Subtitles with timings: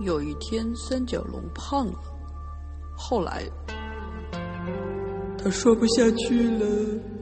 [0.00, 1.98] 有一天，三角龙胖了，
[2.96, 3.44] 后来
[5.38, 7.13] 他说不下去了。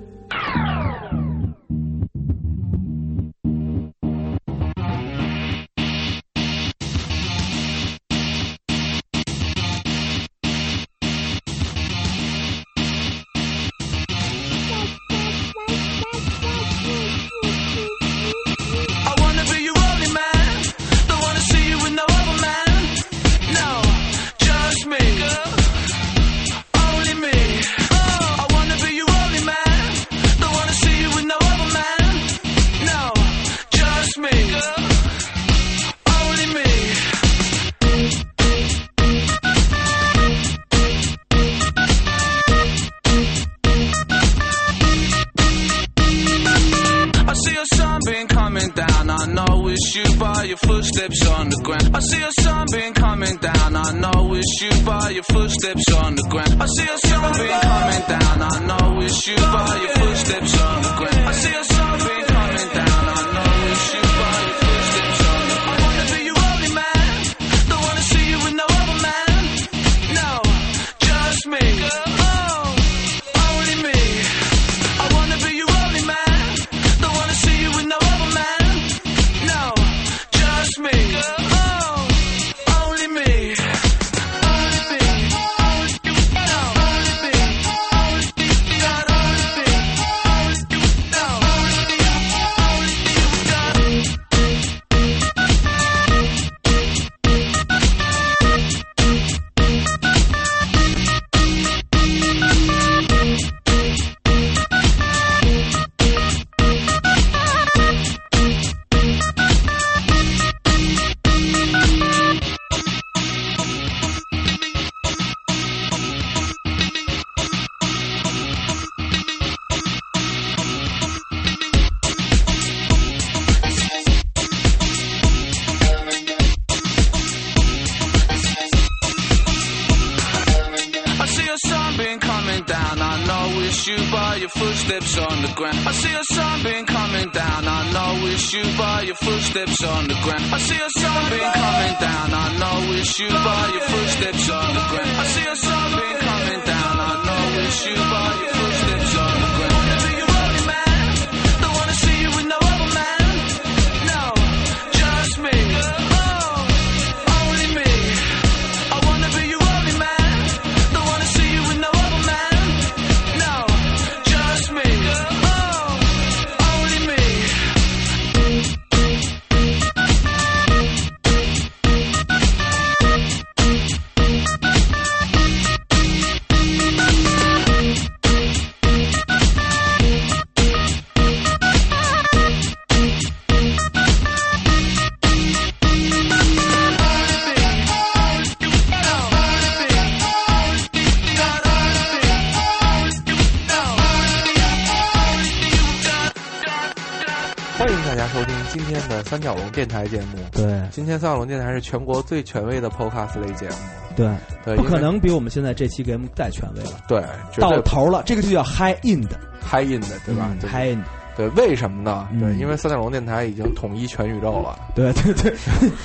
[199.83, 203.75] 电台节目，对，今天三角龙电台是全国最权威的 Podcast 类节目，
[204.15, 204.31] 对，
[204.65, 207.21] 对，不可能比我们现在这期节目再权威了，对，
[207.59, 211.03] 到头了，这个就叫 High End，High End，对吧？High End，
[211.37, 212.29] 对，为什么呢？
[212.39, 215.53] 对，因为三角龙电台已经统一全宇宙了，对对对，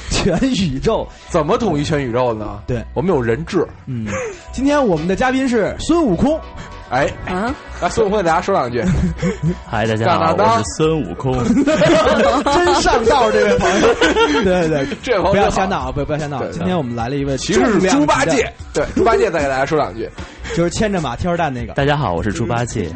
[0.09, 1.07] 全宇宙。
[1.29, 2.63] 怎么统一全宇宙呢？
[2.66, 4.07] 对，我们有人质，嗯，
[4.51, 6.39] 今天我们的嘉宾是孙悟空。
[6.89, 7.53] 哎啊！
[7.81, 8.81] 来，孙悟空给大家说两句。
[9.69, 11.33] 嗨，大家好，我是孙悟空，
[11.63, 13.93] 真上道，这位朋友。
[14.43, 16.43] 对对对，这位朋友不要瞎闹，不不要瞎闹。
[16.47, 18.51] 今天我们来了一位，其实是猪八戒。
[18.73, 20.09] 对，猪八戒再给大家说两句，
[20.55, 21.73] 就是牵着马挑着担那个。
[21.73, 22.89] 大家好，我是猪八戒。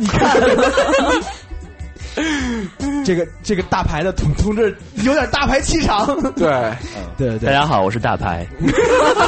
[3.04, 6.06] 这个这个大牌的同同志有点大牌气场，
[6.36, 6.74] 对，
[7.18, 7.48] 对对。
[7.48, 8.46] 大家好，我是大牌。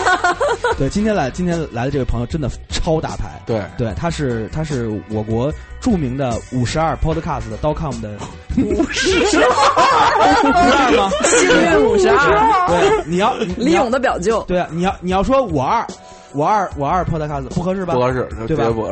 [0.77, 8.17] 对，今天来今天来的这位朋友真的超大牌，对对，他是他是我国著名的五十二 Podcast 的 .com 的
[8.57, 9.43] 五十二，
[10.43, 11.11] 五十二吗？
[11.23, 15.85] 幸运五十二，对，你要李勇的表舅，对啊，你要你要说我二。
[16.33, 17.93] 我爱我爱 Podcast 不合适吧？
[17.93, 18.69] 不合适，对吧？
[18.75, 18.87] 我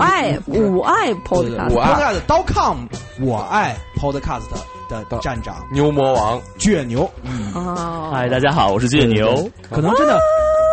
[0.00, 2.14] 爱我爱 Podcast，我爱
[2.46, 2.86] .com，
[3.20, 4.44] 我爱 Podcast
[4.88, 5.64] 的站长。
[5.72, 6.40] 牛魔王。
[6.58, 7.02] 倔牛。
[7.54, 9.48] 哦，嗨，大家好，我是倔牛。
[9.70, 10.14] 可能真的，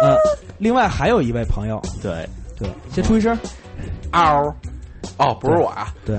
[0.02, 0.18] 呃，
[0.58, 2.28] 另外还有一位朋友，对。
[2.56, 3.38] 对，先出一声，
[4.12, 4.40] 嗷，
[5.18, 6.18] 哦，不是我啊，对。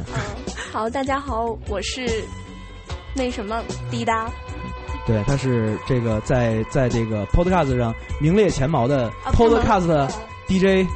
[0.73, 2.05] 好，大家好，我是
[3.15, 4.29] 那什么滴答。
[5.07, 10.09] 对，他是这个在在这个 Podcast 上名列前茅的 Podcast
[10.49, 10.87] DJ，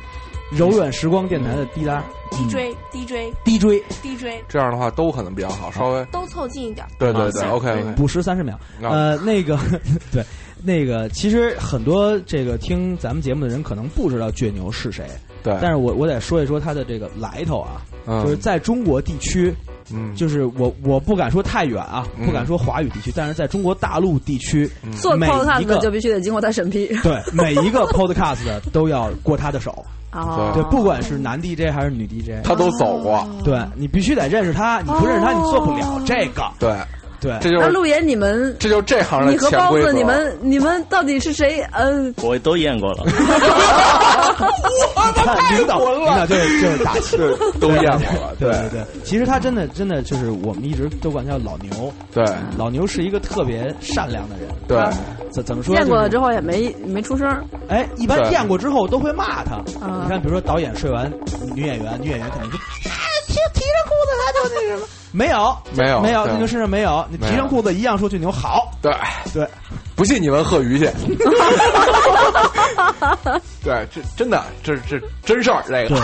[0.51, 6.87] 柔软时光电台的滴答 DJ DJ DJ，DJ 这样的话都可能比较好，稍微都凑近一点。
[6.99, 8.59] 对对对啊，OK OK，补时三十秒。
[8.83, 9.59] 呃，那个
[10.13, 10.25] 对，
[10.63, 15.07] 那个其实很多这个听咱们节目的人可能不知道倔牛是谁，
[15.43, 18.23] 对，但是我我得说一说他的这个来头啊，嗯。
[18.23, 19.53] 就是在中国地区，
[19.93, 24.71] 嗯，就是我我不敢说太远啊，嗯不敢说华语地区，但是在中国大陆地区，
[25.01, 26.87] 做每 podcast 一个的就必须得经过他审批。
[27.03, 28.39] 对每一个 podcast
[28.73, 36.71] 都要过他的手，哦，对，不管是男 DJ 还是女 DJ，他都走过，对你必须得认识他，你不认识他你做不了这个，对，
[37.21, 39.93] 对，这就是那陆爷，你们这就是这行的你和包子，潜规则。
[39.93, 41.65] 你们你们到底是谁？
[41.73, 43.05] 嗯，我都验过了，
[45.17, 47.17] 你看领导领导就是就是大气。
[47.19, 52.25] 对都验过了，对对对，其实他真的真的就是我们一直都管他叫老牛，对
[52.57, 54.49] 老牛是一个特别善良的人。
[54.69, 54.79] 对
[55.31, 55.75] 怎怎么说？
[55.75, 57.29] 验过了之后，也没没出声。
[57.69, 59.57] 哎，一般对验过之后都会骂他。
[59.85, 61.11] 啊你看，比如说导演睡完
[61.55, 62.91] 女演员，女演员肯定说：“哎，
[63.27, 66.33] 提提着裤子他就那什么。”没有，没有没有，对。
[66.33, 67.05] 那牛身上没有。
[67.11, 68.71] 你提上裤子一样说倔牛好。
[68.83, 68.93] 对，
[69.33, 69.47] 对，
[69.97, 70.87] 不信你问贺鱼去。
[73.63, 76.01] 对，这真的，这这真事儿，这个，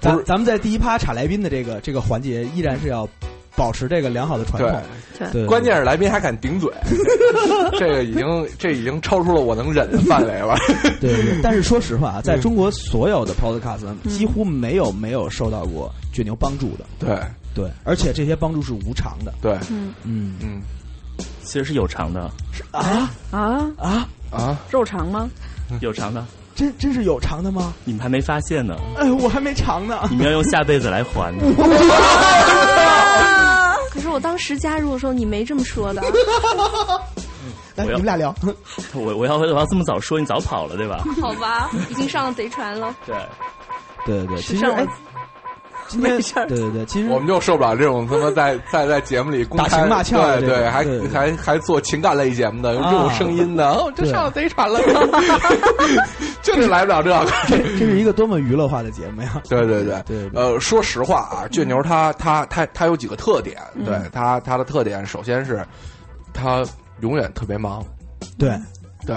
[0.00, 3.08] 咱咱们在第一趴查来宾的这个这个环节，依然是要
[3.56, 4.70] 保持这个良好的传统。
[4.70, 4.80] 对。
[5.32, 6.72] 对，关键是来宾还敢顶嘴，
[7.76, 10.54] 这个已经这已经超出了我能忍的范围了。
[11.00, 12.22] 对对对， 但是说实话啊，嗯。
[12.22, 17.18] 在中国所有的 podcast 几乎没有没有受到过倔牛帮助的，对
[17.54, 20.62] 对，而且这些帮助是无偿的，对，嗯嗯嗯
[21.42, 25.28] 其实是有偿的，是啊啊，啊，啊，肉偿吗？
[25.80, 26.24] 有偿的，
[26.54, 27.72] 真真是有偿的吗？
[27.84, 30.16] 你们还没发现呢，哎，我还没偿呢你。
[30.16, 31.34] 们要用下辈子来还。
[33.90, 36.00] 可是我当时加入的时候，你没这么说的。
[37.74, 38.34] 来，我要你们俩聊。
[38.92, 41.02] 我我要我要这么早说，你早跑了对吧？
[41.20, 42.94] 好吧，已经上了贼船了。
[43.06, 43.16] 对，
[44.04, 44.86] 对对对，其实哎，
[45.88, 51.08] 今 天没事儿对对对，其实我们就受不了这种他妈在在在节目里公开打情骂俏对对，还种对对。
[51.08, 54.12] 还还做情感类节目的，用这种啊声音的，哦，这对。
[54.12, 54.78] 上了贼船了，
[56.42, 57.26] 就是来不了这个。
[57.78, 59.40] 这是一个多么娱乐化的节目呀！
[59.48, 60.28] 对对对，对。
[60.28, 63.84] 对呃，说实话啊，倔牛他他他他有几个特点，嗯。
[63.84, 65.64] 对他他的特点，首先是
[66.32, 66.62] 他
[67.00, 67.84] 永远特别忙，
[68.38, 68.50] 对
[69.08, 69.16] 对，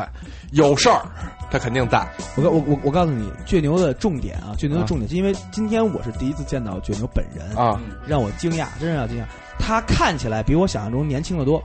[0.54, 1.02] 有事儿
[1.52, 2.08] 他肯定在，
[2.38, 7.78] 我告我我我告诉你，倔牛的重点啊，倔牛的重点是，因为今天我是第一次见到倔牛本人啊
[8.08, 9.26] 让我惊讶，真是让我惊讶。
[9.60, 11.62] 他看起来比我想象中年轻的多。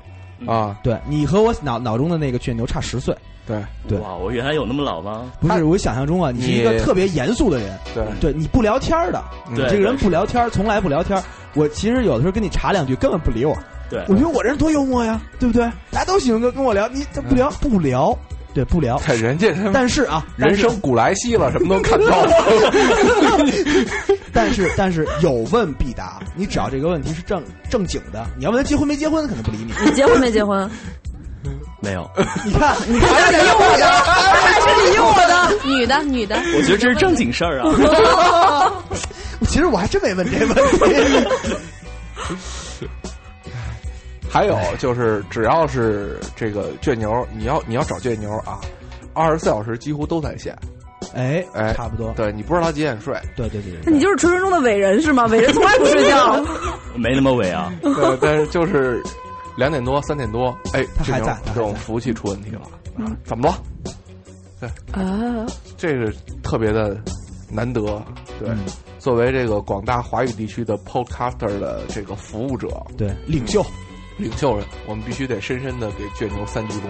[0.46, 5.32] 啊，对你和我脑脑中的那个倔牛差十岁，对对哇，我原来有那么老吗？
[5.40, 11.18] 不是我想象中啊，你是一个特别严肃的人，对对你不聊天的，嗯对这个人不聊天，从来不聊天。
[11.54, 13.56] 我其实有的时候跟你插两句，根本不理我。
[13.88, 15.64] 对，我觉得我这人多幽默呀，对不对？
[15.90, 18.16] 大家都喜欢跟跟我聊，你这不聊不聊，
[18.52, 18.98] 对不聊。
[19.04, 22.06] 看人家但是啊，人生古来稀了，什么都看透。
[24.32, 29.72] 但是但是有问必答，你只要这个问题是正正经的，你要问他结婚没结婚，他可能不理你。
[29.84, 30.68] 你结婚没结婚？
[31.80, 32.10] 没有，
[32.44, 35.32] 你看，你看，还是你用我的，还是你用我的？
[35.64, 38.72] 女的，女的，我觉得这是正经事儿啊。
[39.46, 40.78] 其实我还真没问这问题。
[44.36, 48.60] 还有就是，只要是这个倔牛，你要你要找倔牛啊，
[49.14, 50.54] 二十四小时几乎都在线。
[51.14, 52.12] 哎哎差不多。
[52.12, 55.24] 对你不知道他几点睡，对对对对那你就是传说中的伟人是吗？
[55.28, 56.44] 伟人从来不睡觉。
[56.94, 57.72] 没那么伟啊。
[57.80, 59.02] 对，但是就是
[59.56, 62.60] 两点多、三点多，哎，他还在这种服务器出问题了，
[63.02, 63.56] 啊怎么了？
[64.60, 65.46] 对啊，
[65.78, 66.94] 这个特别的
[67.50, 67.80] 难得。
[68.38, 68.58] 对，嗯
[68.98, 72.68] 作为这个广大华语地区的 podcaster 的这个服务者、
[72.98, 73.64] 对，领袖。
[74.16, 76.82] 领袖人，我们必须得深深的给倔牛三鞠躬。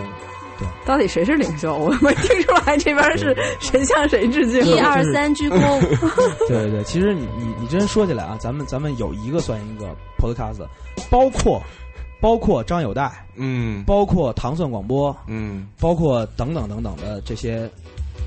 [0.58, 1.76] 对到底谁是领袖？
[1.76, 4.64] 我没听出来这边是谁向谁致敬。
[4.64, 5.80] 一二三鞠躬。
[6.48, 10.66] 对对 对，其实你你你真说起来啊，咱们咱们有一个算一个 podcast，
[11.10, 11.62] 包括
[12.22, 17.70] 包括张友代，嗯包括糖蒜广播，嗯，包括等等等等的这些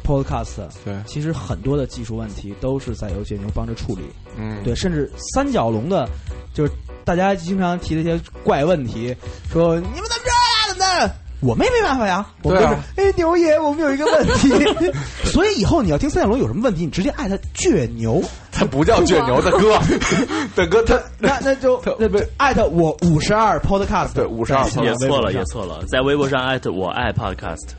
[0.06, 4.04] podcast，对，其实很多的技术问题都是在由倔牛帮着处理。
[4.38, 6.08] 嗯对，甚至三角龙的，
[6.54, 6.72] 就是
[7.10, 9.16] 大家经常提的一些怪问题，
[9.52, 10.68] 说你们怎么着呀？
[10.70, 11.12] 怎么的？
[11.40, 14.52] 我们也没办法呀，我们就是、哎牛爷，我们有一个问题，
[15.32, 19.80] 所以以后你要听三角龙有什么问题，你直接艾特倔牛，他不叫倔牛大哥，
[20.56, 27.70] 大哥他那那就那不艾特我五十二 podcast，对五十二也错了，也错了，在微博上艾特我爱 podcast，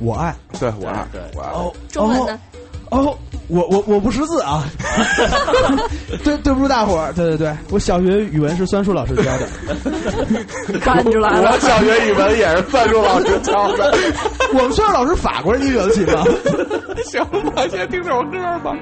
[0.00, 0.34] 我爱。
[0.58, 1.50] 对我爱对我爱。
[1.50, 2.38] 哦中文的，哦，
[2.94, 4.64] 哦我我我不识字啊
[6.24, 9.48] 对对不住大伙儿对对对我小学语文是算术老师教的
[10.80, 13.94] 看出来了我小学语文也是算术老师教的
[14.54, 16.24] 我们算术老师法国人你惹得起吗
[17.04, 18.72] 行我先听首歌吧。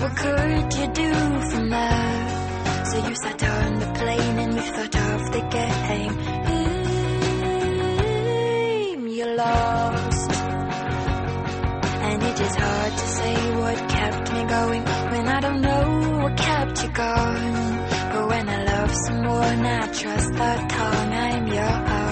[0.00, 1.28] 我可以丢了
[9.18, 10.30] Mm, you lost.
[12.08, 16.36] And it is hard to say what kept me going when I don't know what
[16.36, 17.54] kept you going.
[18.12, 21.86] But when I love someone, I trust the tongue I'm young.
[21.88, 22.07] I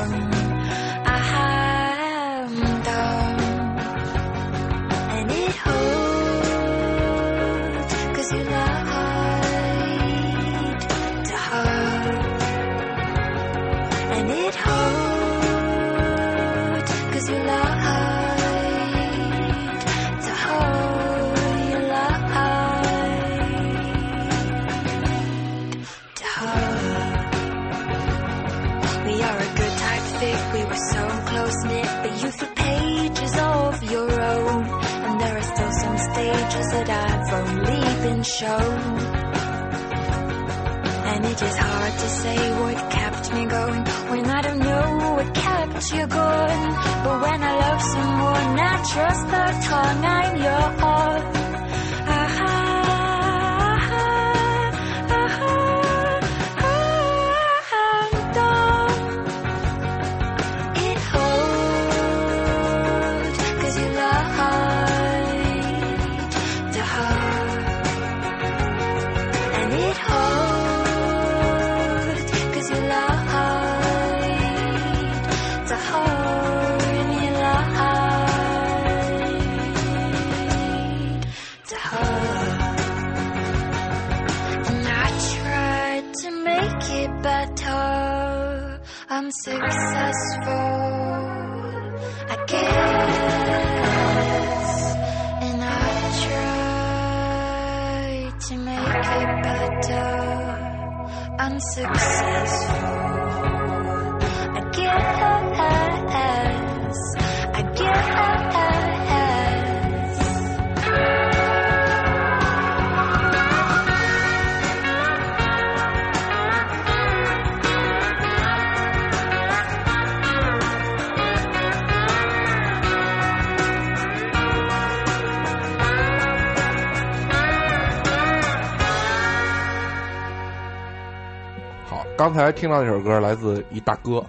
[132.37, 134.25] 才听到那首歌来自一大哥，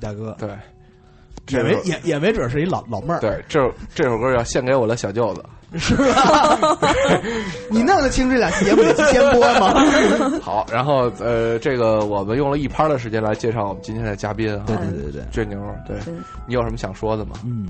[0.00, 0.48] 大哥，对，
[1.48, 3.60] 也没也也没准是一老老妹儿，对，这
[3.94, 5.44] 这首歌要献给我的小舅子。
[5.78, 6.78] 是吧？
[7.70, 9.72] 你弄得清这俩节目你先播吗？
[10.42, 15.96] 好，然后呃，这个我们用了一拍的时间来介绍我们今天的嘉宾啊，对对对对对，倔牛，对
[16.46, 17.36] 你有什么想说的吗？
[17.46, 17.66] 嗯，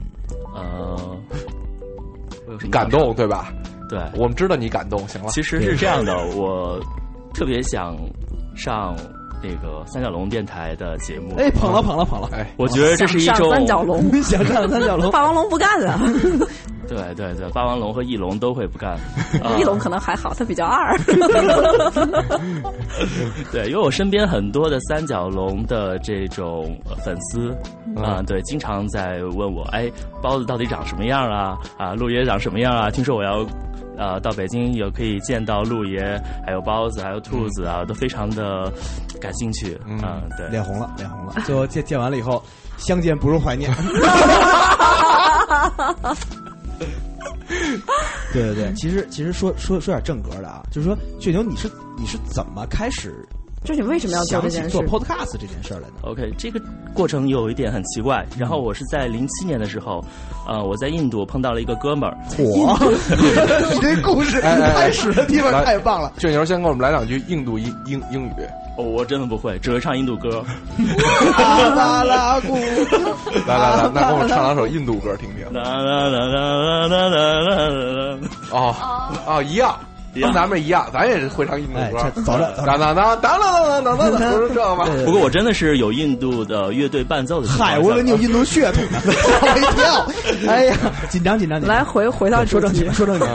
[0.53, 1.17] 呃，
[2.73, 3.53] 感动对吧？
[3.89, 5.29] 对，我们知道你感动，行了。
[5.29, 6.81] 其实是这样的，我
[7.33, 7.97] 特别想
[8.57, 8.97] 上
[9.43, 11.35] 那个三角龙电台的节目。
[11.37, 15.99] 哎，捧了捧了捧了，哎，我觉得这是一上种三角龙， 想上三角龙，霸王龙不干 了，
[16.89, 18.93] 对对对，霸王龙和翼龙都会不干。
[19.43, 20.97] 啊翼龙可能还好，它比较二。
[23.51, 27.51] 对，因为我身边很多的三角龙的这种呃粉丝
[27.97, 29.91] 啊、嗯对，经常在问我，哎，
[30.23, 31.59] 包子到底长什么样啊？
[31.79, 32.91] 啊，陆爷长什么样啊？
[32.91, 33.47] 听说我要。
[33.97, 38.73] 呃，到北京有可以见到陆爷，还有包子，还有兔子啊，都非常的
[39.21, 39.79] 感兴趣。
[39.87, 41.35] 嗯嗯，对，脸红了，脸红了。
[41.45, 42.43] 最后见见完了以后，
[42.79, 43.71] 相见不如怀念。
[48.33, 53.27] 对对对，其实其实说说说点正格的啊，就是说雪牛你是你是怎么开始
[53.65, 56.61] 就你为什么要做这件事想起做？podcast 这件事儿来的？OK，这个
[56.93, 58.27] 过程有一点很奇怪。
[58.37, 60.05] 然后我是在零七年的时候，
[60.49, 62.77] 呃，我在印度碰到了一个哥们儿，火，
[63.73, 66.13] 你这故事开始的地方太棒了。
[66.19, 68.33] 卷牛先给我们来两句印度英英英语。
[68.77, 70.43] 哦，我真的不会，只会唱印度歌。
[71.37, 72.57] 阿拉拉古，
[73.47, 75.45] 来来来，那给我们唱两首印度歌听听。
[75.53, 78.19] 啦啦啦啦啦啦啦啦啦
[78.51, 78.75] 哦
[79.27, 79.79] 哦，一样
[80.21, 82.95] 跟咱们一样，咱也是会唱印度哎，歌这，走着走当着。
[82.95, 84.85] 当当当当当当当当，不是这个吗？
[85.05, 87.49] 不过我真的是有印度的乐队伴奏的。
[87.49, 90.51] 嗨，我以为你有印度血统呢， 吓我一跳。
[90.53, 90.77] 哎呀，
[91.09, 91.77] 紧张紧张紧张。
[91.77, 93.29] 来回回到说正经，，说正经。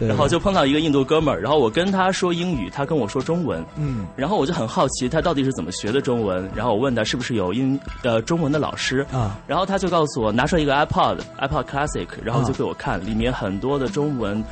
[0.08, 14.42] 然后就碰到一个印度哥们儿，然后我跟他说英语，他跟我说中文，嗯然后我就很好奇他到底是怎么学的中文，然后我问他是不是有英呃中文的老师啊，然后他就告诉我拿出一个 iPod iPod Classic，然后就给我看，里面很多的中文。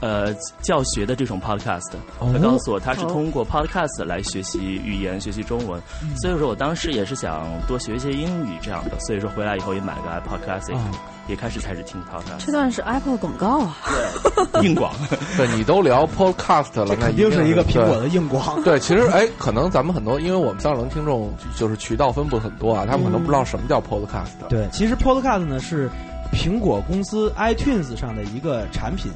[0.00, 2.30] 呃，教学的这种 podcast，哦。
[2.32, 6.16] 他告诉我他是通过 podcast 来学习语言、学习中文，嗯。
[6.18, 10.90] 所以说我当时也是想多学一些英语这样的，所以说回来以后也买了个 iPod Classic，、啊
[11.28, 13.76] 也开始开始听 podcast，这段是 Apple 广告啊，
[14.64, 14.92] 硬广。
[15.36, 18.60] 对你都聊 podcast 了，那肯定是一个苹果的硬广。
[18.64, 24.30] 对，其实哎，可能咱们很多，因为我们三六零听众就是渠道分布很多啊，他们可能不知道什么叫 podcast。
[24.48, 25.88] 对，其实 Podcast 呢是
[26.32, 29.12] 苹果公司 iTunes 上的一个产品，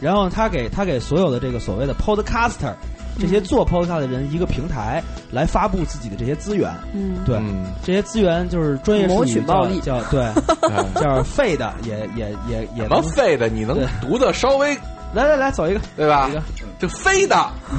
[0.00, 2.72] 然后他给他给所有的这个所谓的 Podcaster
[3.20, 6.70] 这些做 Podcast 的人一个平台来发布自己的这些资源。
[6.92, 14.76] 嗯，对，嗯，这些资源就是专业术谋语叫取暴利叫对哎 叫废的，也也也也什么能废的，你能读的稍微
[15.14, 15.80] 来来来走一个。
[15.96, 16.28] 对吧？
[16.28, 16.42] 一个？
[16.76, 17.36] 就飞的，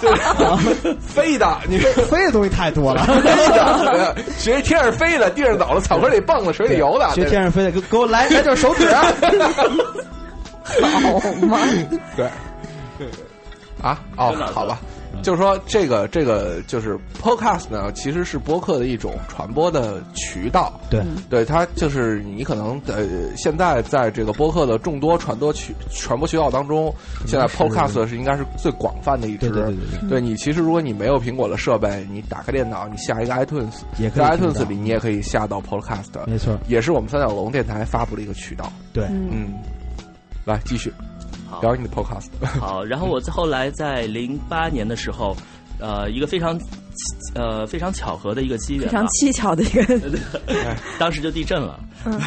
[0.00, 3.04] 对， 飞的，你飞的东西太多了。
[3.04, 3.22] 飞
[3.52, 8.88] 的，学天上飞的，地上走的，草根里蹦的，水里游的，学天上飞的，给给我来来就是手指。
[10.82, 11.58] 好吗？
[12.16, 12.26] 对，
[13.82, 14.78] 啊，哦，好吧，
[15.22, 20.78] 就是说这个这个就是 podcast 呢，其实是播客的一种传播的渠道。
[20.90, 26.94] 对，对，它就是你可能呃，现在在这个播客的众多传播渠传播渠道当中，
[27.26, 29.48] 现在 podcast 是应该是最广泛的一支。
[29.48, 30.08] 对对对对。
[30.10, 34.52] 对你其实如果你没有苹果的设备，你打开电脑，你下一个 iTunes，在也可以听到。
[34.52, 36.10] iTunes 里你也可以下到 podcast。
[36.26, 38.70] 没错，也是我们三角龙电台发布的一个渠道。
[38.92, 39.54] 对，嗯，
[40.44, 40.92] 来继续
[41.48, 42.28] 好聊你的 podcast。
[42.58, 45.36] 好，然后我后来在零八年的时候，
[45.78, 46.58] 呃，一个非常
[47.34, 50.18] 呃非常巧合的一个机缘，非常蹊跷的一个，
[50.98, 51.78] 当时就地震了。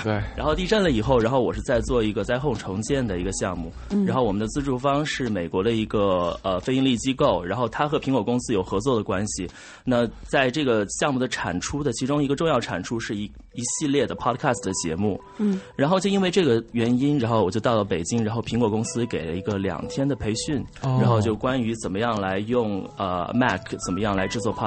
[0.03, 3.71] 对，然后地震了以后，然后我是在做一个灾后重建的一个项目，
[4.05, 9.49] 然后我们的资助方是美国的一个呃非盈利机构，然后它和苹果公司有合作的关系。
[9.83, 24.62] 那在这个项目的产出的其中一个重要产出是一一系列的 podcast 的节目，嗯，然后就因为这个原因，然后我就到了北京，然后苹果公司给了一个两天的培训，哦然后就关于怎么样来用呃 Mac，怎么样来制作 podcast，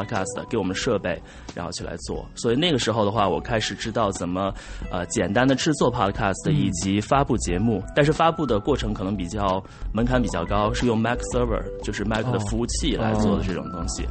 [0.48, 1.20] 给我们设备，
[1.54, 2.26] 然后去来做。
[2.34, 4.52] 所以那个时候的话，我开始知道怎么
[4.90, 14.04] 呃简单的制作 podcast 以及发布节目，但是发布的过程可能比较门槛比较高，是用 Mac Server，就是 Mac 的服务器来做的这种东西。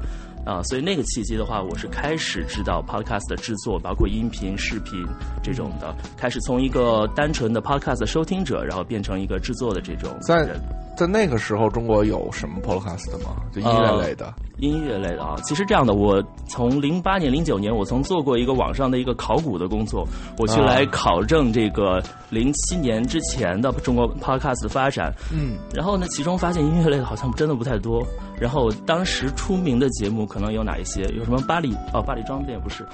[0.45, 5.03] 啊、所以那个契机的话，我是开始知道 podcast 的制作，包括音频、视频
[5.41, 10.47] 这种的，开始从一个单纯的 podcast 的收听者，然后变成一个制作的这种在。
[10.95, 13.35] 在那个时候，中国有什么 podcast 吗？
[13.51, 14.33] 就音乐类的。
[14.59, 25.13] 音乐类的啊，其实这样的，我从零八年、零九年，我曾做过一个网上的一个考古的工作，我去啊来考证这个零七年之前的中国 podcast 的发展。
[25.33, 28.05] 嗯，然后呢，其中发现音乐类的好像真的不太多。
[28.39, 31.03] 然后当时出名的节目可能有哪一些？
[31.15, 32.85] 有什么巴黎哦，巴黎装店不是，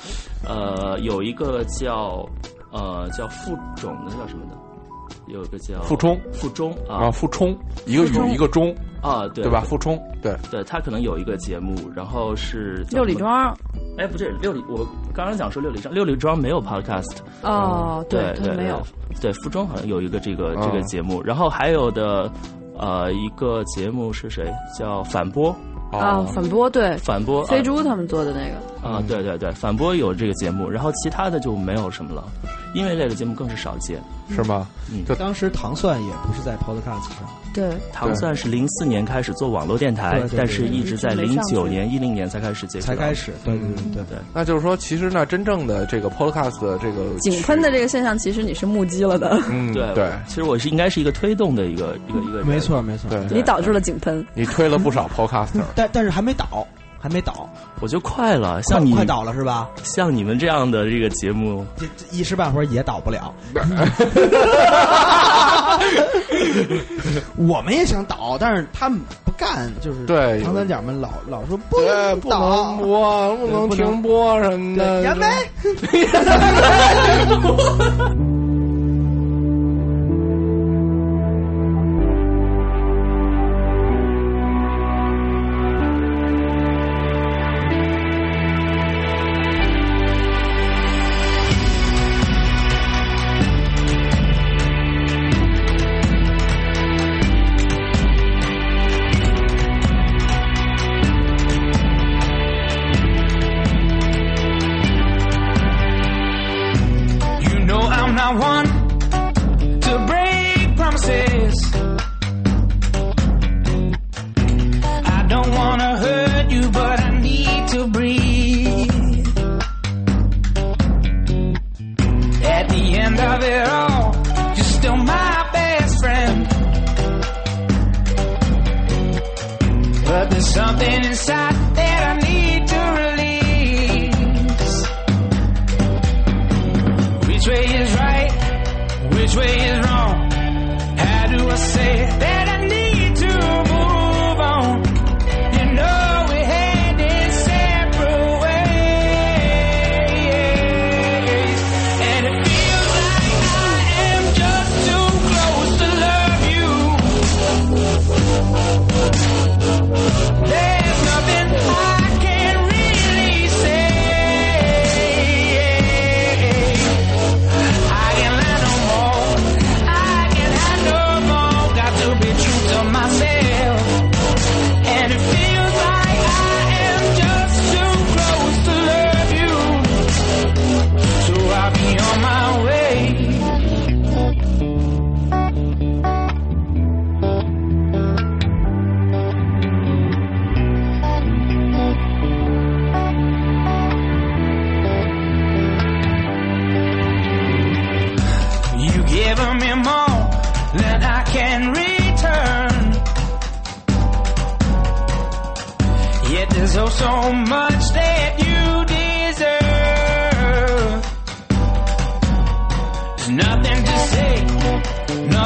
[0.48, 2.24] 呃，有一个叫
[2.72, 4.58] 呃叫副种的叫什么的，
[5.32, 6.20] 有一个叫傅冲。
[6.32, 9.44] 傅冲啊，啊傅冲，一个雨一个钟，啊对。
[9.44, 9.62] 对吧？？
[9.62, 13.56] 傅冲，对，对他可能有一个节目，然后是六里庄
[13.98, 18.82] 哎，不对，六里，我刚刚讲说六里庄，六里庄没有 podcast，哦，对对，没有，
[19.20, 22.32] 对，傅中好像有一个这个嗯这个节目，然后还有的
[22.78, 24.46] 呃一个节目是谁？
[24.78, 25.50] 叫反播，
[25.92, 32.24] 啊，哦反播对，反播飞猪他们做的那个，啊，对对对，反驳有这个节目，然后其他的就没有什么了，
[32.74, 34.00] 音乐类的节目更是少见。
[34.34, 34.66] 是吗？
[34.90, 43.34] 嗯，就当时糖蒜也不是在 Podcast 上，对，糖蒜是零四年开始做网络电台对对，对但是一直在零九年、一零年才开始接触，才开始。
[43.44, 44.18] 对对对对对。
[44.34, 53.10] 那就是说，其实呢，真正的这个 podcast 的这个井喷的这个现象，其实你是目击了的，嗯，对对，其实我是应该是一个推动的一个一个一个人没，错没错。
[53.10, 54.26] 对你导致了井喷。
[54.34, 55.62] 你推了不少 podcaster。
[55.76, 56.66] 但但是还没倒，
[57.02, 59.68] 还没倒，我就快了，像你快快倒了是吧？
[59.84, 61.66] 像你们这样的这个节目，
[62.12, 63.34] 一时半会儿也倒不了。
[67.38, 75.02] 我们也想倒，但是他们不干，就是对长三角们老老说不，能不倒能，播，不能对不能停播什么的。
[75.02, 75.26] 对，杨梅。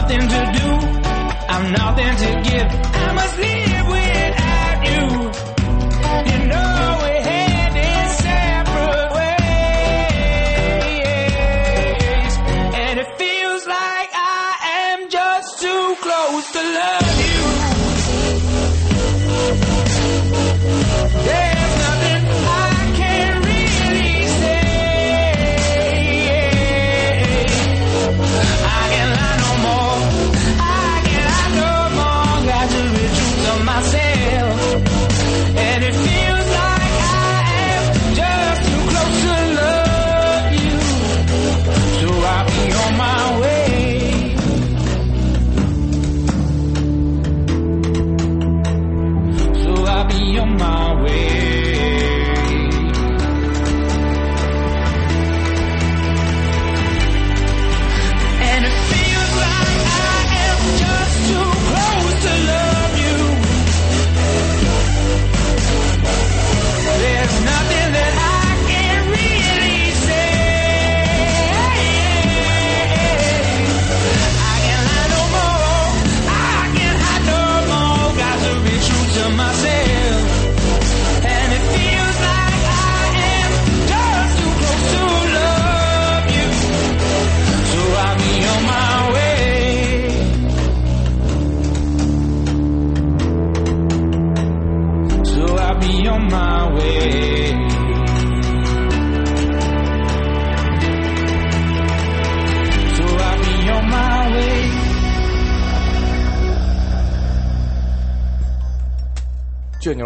[0.08, 0.70] Nothing to do.
[1.50, 2.95] I'm nothing to give.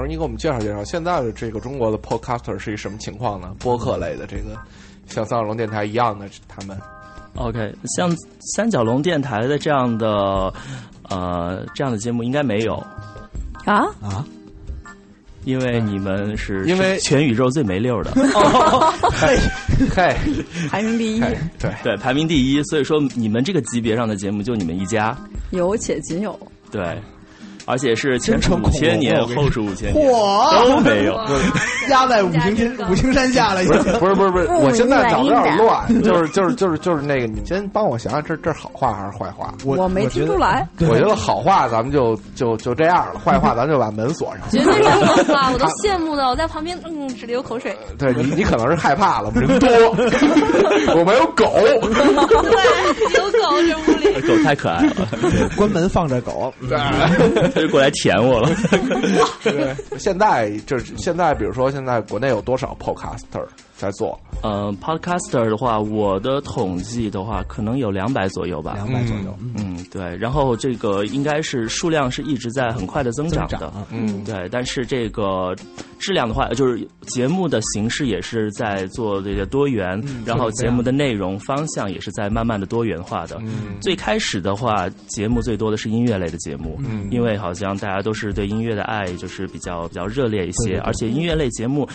[0.10, 3.54] 你给我们介绍介绍现在的这个中国的 podcaster 是一什么情况呢？
[3.60, 4.58] 播客类的这个，
[5.08, 6.76] 像三角龙电台一样的，他们
[7.36, 8.12] OK，像
[8.56, 10.52] 三角龙电台的这样的
[11.08, 12.74] 呃这样的节目应该没有，
[13.66, 14.26] 啊，啊，
[15.46, 18.12] 因为你们是因为全宇宙最没溜的，
[19.14, 19.38] 嘿，
[19.96, 20.16] 嘿，
[20.72, 22.64] 排名第一，对，对，排名第一。
[22.64, 25.16] 所以说你们这个级别上的节目就你们一家，
[25.52, 26.38] 有且仅有。
[26.72, 27.00] 对，
[27.70, 31.16] 而且是前五千年后是五千年嚯都没有。
[31.90, 33.94] 压在五行天五行山下了，已不是经。
[34.00, 39.54] 不是不是不是，我现在脑子有点乱，就是就是就是就是那个，你先帮我想想，这这是好话还是坏话？
[39.66, 44.50] 我我没听出来，我觉得好话咱们就就就这样了，坏话咱就把门锁上。
[44.52, 47.76] 绝对是好话， 我都羡慕的，我在旁边嗯直流口水。
[47.98, 49.70] 对你，你可能是害怕了，人多，
[50.96, 51.46] 我没有狗。
[51.60, 54.10] 对，有狗这屋里。
[54.28, 55.08] 狗太可爱了，
[55.56, 56.70] 关门放着狗，嗯
[57.62, 58.50] 就过来舔我了。
[59.44, 63.46] 对，现在就是现在，比如说现在国内有多少 podcaster
[63.80, 64.20] 在做？
[64.42, 68.74] 呃，podcaster 的话，我的统计的话，可能有两百左右吧。
[68.76, 75.56] 两百左右，嗯嗯，对，然后这个应该是数量是一直在很快的增长的，嗯，对，但是这个
[75.98, 83.38] 质量的话，就是节目的形式也是在做这个多元，然后节目的内容方向也是在慢慢的多元化的。
[83.42, 91.88] 嗯最开始的话，节目最多的是音乐类的节目，嗯因为好像大家都是对音乐的爱就是比较比较热烈一些，对对对而且音乐类节目。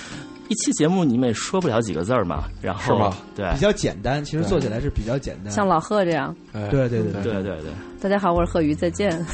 [0.48, 3.16] 一期节目你们也说不了几个字儿嘛，然后是吗？
[3.34, 5.50] 对比较简单，其实做起来是比较简单。
[5.52, 6.34] 像老贺这样。
[6.52, 9.10] 哎对对对对对对，大家好，我是贺宇，再见。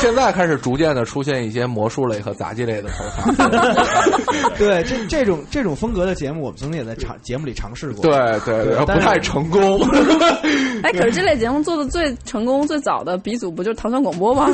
[0.00, 4.56] 现在开始逐渐的出现一些魔术类和杂技类的 podcast。
[4.58, 8.02] 对，这这种这种风格的节目，我们曾经也在尝节目里尝试过。
[8.02, 9.80] 对对对，不太成功。
[10.82, 14.48] 哎，可是这类节目做的最成功、最早的鼻祖不就是唐山广播吗？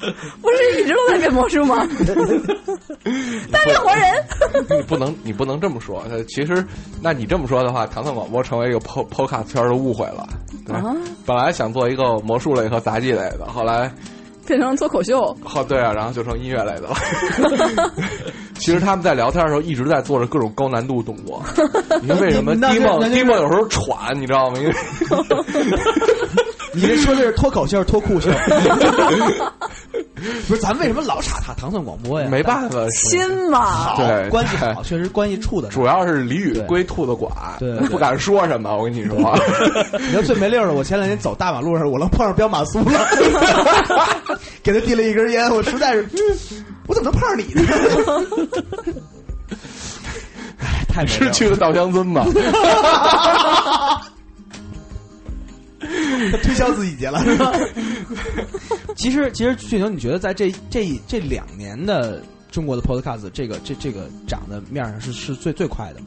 [0.40, 1.76] 不是一直都在变魔术吗？
[3.52, 4.14] 大变活人。
[4.76, 6.02] 你不能，你不能这么说。
[6.10, 6.64] 呃其实，
[7.02, 10.26] 那你这么说的话，糖糖广播成为一个 po podcast 圈的误会了。
[10.66, 13.92] 对，啊本来想做一个魔术类和杂技类的，后来，
[14.46, 15.18] 变成脱口秀，
[15.54, 16.96] 哦对啊，然后就成音乐类的了。
[18.58, 21.42] 其实他们在聊天的时候一直在做着各种高难度动作。
[22.02, 24.58] 你说为什么那低梦那那低梦有时候喘，你知道吗？
[24.60, 24.74] 因为
[26.74, 28.30] 你这说的是脱口秀、脱裤秀？
[30.46, 32.28] 不是，咱为什么老插他糖蒜广播呀？
[32.30, 32.78] 没办法，
[33.08, 33.64] 亲嘛。
[33.64, 35.68] 好，对关系好，确实关系处的。
[35.68, 37.32] 主要是李宇归兔子管，
[37.88, 38.76] 不敢说什么。
[38.76, 39.16] 我跟你说，
[39.98, 43.00] 你说最没溜儿的，我前两天走大马路上，我能碰上彪马苏了，
[44.62, 47.62] 给他递了一根烟，我实在是，嗯我怎么能碰上你呢？
[50.58, 52.26] 哎，太没溜儿是去了稻香村吗？
[56.30, 57.52] 他 推销自己去了，是吧？
[58.96, 66.06] 其实，其实俊雄，你觉得在这这这两年的中国的 Podcast 这个这这个涨的面上是是最最快的吗？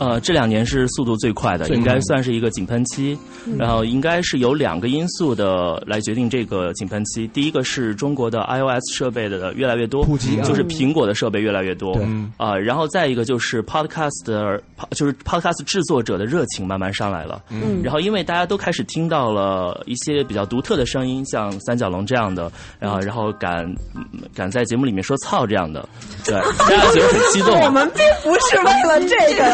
[0.00, 3.16] 呃，这两年是速度最快的，应该算是一个井喷期。
[3.58, 7.26] 然后应该是有两个因素的来决定这个井喷期。
[7.28, 11.94] 第一个是中国的 iOS 设备的越来越多，普及啊就是苹果的设备越来越多。
[11.94, 12.06] 对
[12.38, 17.42] 啊、然后再一个就是 Podcast 的，就是 Podcast 制作者的热情慢慢上来了。
[17.50, 25.86] 嗯然后因为大家都开始听到了一些比较独特的声音，像三角龙这样的，然后然后敢嗯敢在节目里面说操这样的，
[26.24, 27.58] 对， 大家觉得很激动。
[27.60, 29.44] 我们并不是为了这个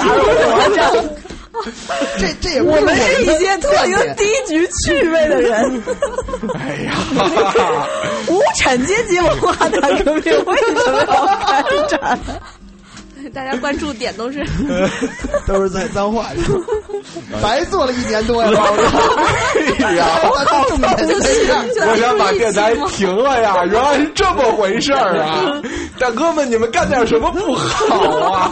[2.19, 5.83] 这这也不我们是一些特有低级趣味的人。
[6.55, 6.93] 哎呀，
[8.29, 12.19] 无产阶级文化大革命为什么要开展？
[13.37, 14.43] 大家关注点都是
[15.47, 16.59] 都是在脏话上，
[17.43, 18.51] 白做了一年多呀！
[19.85, 23.55] 哎呀， 我想把电台停了呀！
[23.67, 25.61] 原来是这么回事儿啊！
[26.01, 27.97] 大哥们，你们干点什么不好
[28.33, 28.51] 啊？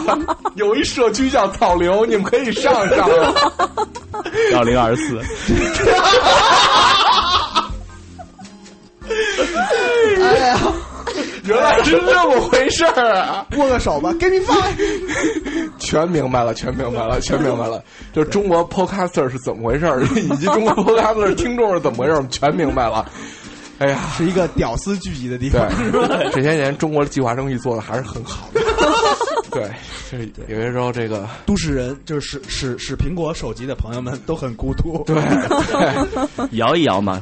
[0.53, 3.33] 有一社区叫草榴，你们可以上上啊。
[4.51, 5.19] 幺零二四，
[10.21, 10.59] 哎呀，
[11.47, 13.45] 原来 是这么回事儿啊！
[13.57, 15.69] 握个手吧，Give me five。
[15.79, 17.83] 全明白了，全明白了，全明白了。
[18.13, 23.05] 就是中国 podcaster 是怎么回事儿，以及中国 podcaster 听众是怎么回事儿，我们全明白了。
[23.79, 25.69] 哎呀，是一个屌丝聚集的地对方。，
[26.33, 28.61] 这些年中国的计划生育做的还是很好的。
[29.55, 29.71] 对，
[30.09, 35.03] 是有些时候这个都市人就是使使使苹果手机的朋友们都很孤独。
[35.05, 35.15] 对
[35.71, 37.21] 对摇一摇嘛，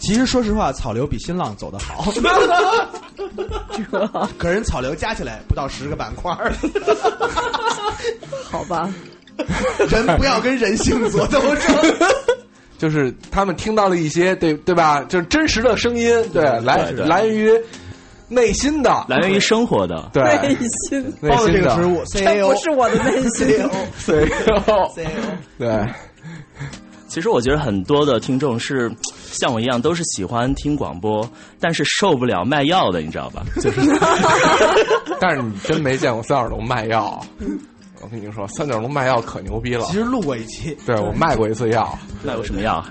[0.00, 2.12] 其实说实话，草流比新浪走得好。
[4.38, 6.52] 可人草流加起来不到十个板块儿，
[8.50, 8.88] 好吧，
[9.90, 11.76] 人不要跟人性做斗争。
[12.78, 15.02] 就是他们听到了一些对对吧？
[15.08, 17.50] 就是真实的声音，对，来对对来源于
[18.28, 20.10] 内心的，来源于生活的。
[20.12, 20.22] 对。
[20.42, 20.56] 内
[20.88, 21.36] 心的。
[21.36, 23.46] 心的这个食物这，CEO 不是我的内心。
[23.98, 25.86] ，CEO，CEO，对，
[27.08, 28.90] 其实我觉得很多的听众是
[29.32, 31.28] 像我一样，都是喜欢听广播，
[31.60, 33.44] 但是受不了卖药的，你知道吧？
[33.60, 33.80] 就是。
[35.20, 37.24] 但是你真没见过三角龙卖药。
[38.02, 39.84] 我跟你说，三角龙卖药可牛逼了。
[39.86, 39.92] 其。
[39.94, 42.84] 实录过一期，对我卖过一次药，卖过什么药？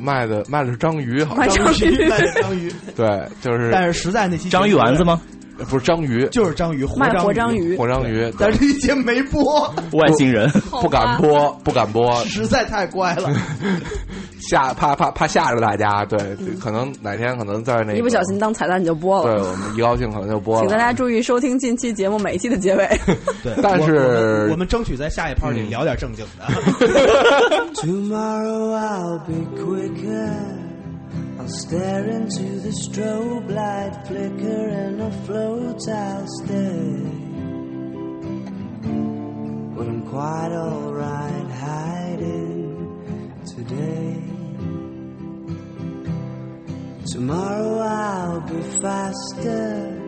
[0.00, 5.04] 卖的卖的是章鱼，好卖像章鱼卖的章鱼， 对，就是但是实在那期章鱼丸子？
[5.04, 5.20] 吗？
[5.68, 9.42] 不是章鱼，就是章鱼，活卖活章章鱼，活章鱼，但是这一节没播，
[9.94, 10.50] 外星人。
[10.82, 13.30] 不敢播，不敢播， 实在太乖了。
[14.40, 16.04] 吓怕怕怕吓着大家。
[16.04, 16.18] 对，
[16.60, 19.42] 可能哪天可能在那个一不小心当彩蛋你就播了对。
[19.42, 20.92] 我们一高兴可能就播了请大家。
[20.92, 22.86] 注意收听近期节目每一期的结尾。
[23.42, 26.44] 对，但是我我们争取在下一趴里嗯聊点正经的。
[27.74, 30.73] Tomorrow I'll be quicker.
[31.38, 37.24] I'll stare into the strobe light flicker and afloat I'll stay.
[39.74, 44.22] But I'm quite alright hiding today.
[47.12, 50.00] Tomorrow I'll be faster.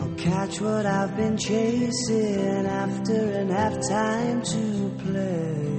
[0.00, 5.76] I'll catch what I've been chasing after and have time to play.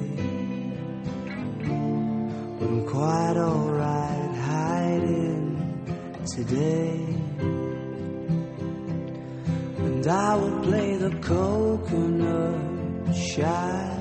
[2.60, 3.77] But I'm quite alright
[6.38, 6.94] today.
[9.86, 13.94] And I will play the coconut shy.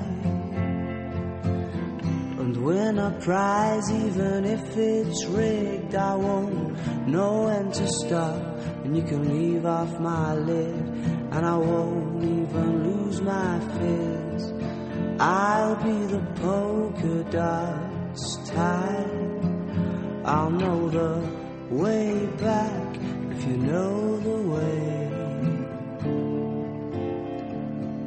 [2.40, 8.42] And win a prize, even if it's rigged, I won't know when to stop.
[8.84, 10.84] And you can leave off my lid,
[11.32, 14.52] and I won't even lose my fizz.
[15.18, 19.32] I'll be the polka dots tide.
[20.26, 22.96] I'll know the way back
[23.32, 25.10] if you know the way.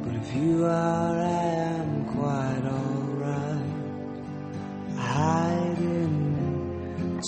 [0.02, 1.44] But if you are, I
[1.76, 3.64] am quite alright.
[4.96, 6.40] Hiding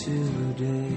[0.04, 0.91] today.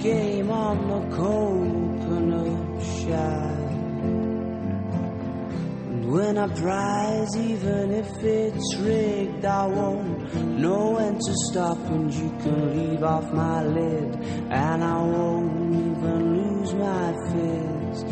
[0.00, 3.60] Game on the coconut shine.
[5.88, 11.78] And when I prize, even if it's rigged, I won't know when to stop.
[11.78, 14.16] And you can leave off my lid,
[14.50, 18.04] and I won't even lose my fizz.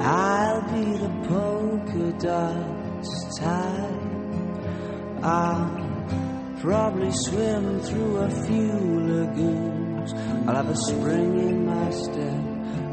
[0.00, 4.08] I'll be the polka dots tide.
[5.22, 8.72] I'll probably swim through a few
[9.10, 9.77] lagoons.
[10.48, 12.42] I'll have a spring in my step,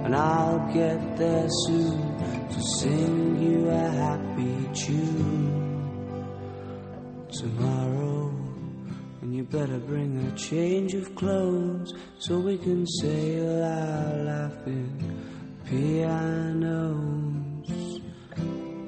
[0.04, 6.28] and I'll get there soon to sing you a happy tune
[7.32, 8.28] tomorrow.
[9.22, 14.92] And you better bring a change of clothes so we can sail our laughing
[15.64, 16.92] pianos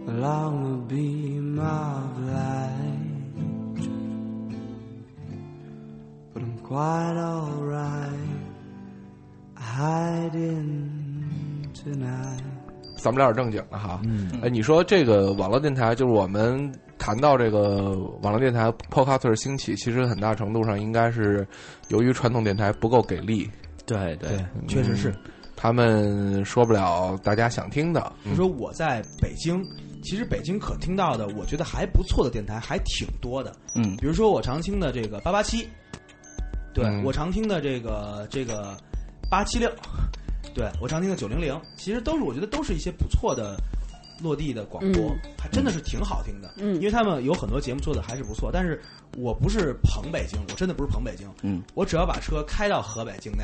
[0.10, 3.08] along a beam of light.
[6.34, 8.37] But I'm quite alright.
[12.98, 14.02] 咱们聊点正经的哈。
[14.06, 17.92] 嗯哎，你说这个网络电台，就是我们谈到这个
[18.24, 21.48] 网络电台 Podcaster 兴起，其实很大程度上应该是
[21.90, 23.48] 由于传统电台不够给力，
[23.86, 25.14] 对对对，确实是。
[25.56, 28.12] 他们说不了大家想听的。
[28.26, 29.64] 就说我在北京，
[30.04, 33.56] 其实北京可听到的，我觉得还不错的电台还挺多的。
[33.76, 35.68] 嗯比如说我常听的这个八八七，
[36.74, 38.76] 对、嗯我常听的这个这个
[39.30, 39.70] 八七六，
[40.54, 43.58] 对我常听的九零零，其实都是我觉得都是一些不错的
[44.22, 45.20] 落地的广播，嗯。
[45.38, 46.54] 还真的是挺好听的。
[46.58, 46.76] 嗯。
[46.76, 48.82] 因为他们有很多节目做的还是不错，但是
[49.18, 53.44] 我不是捧北京，我真的不是捧北京，嗯，我只要把车开到河北境内。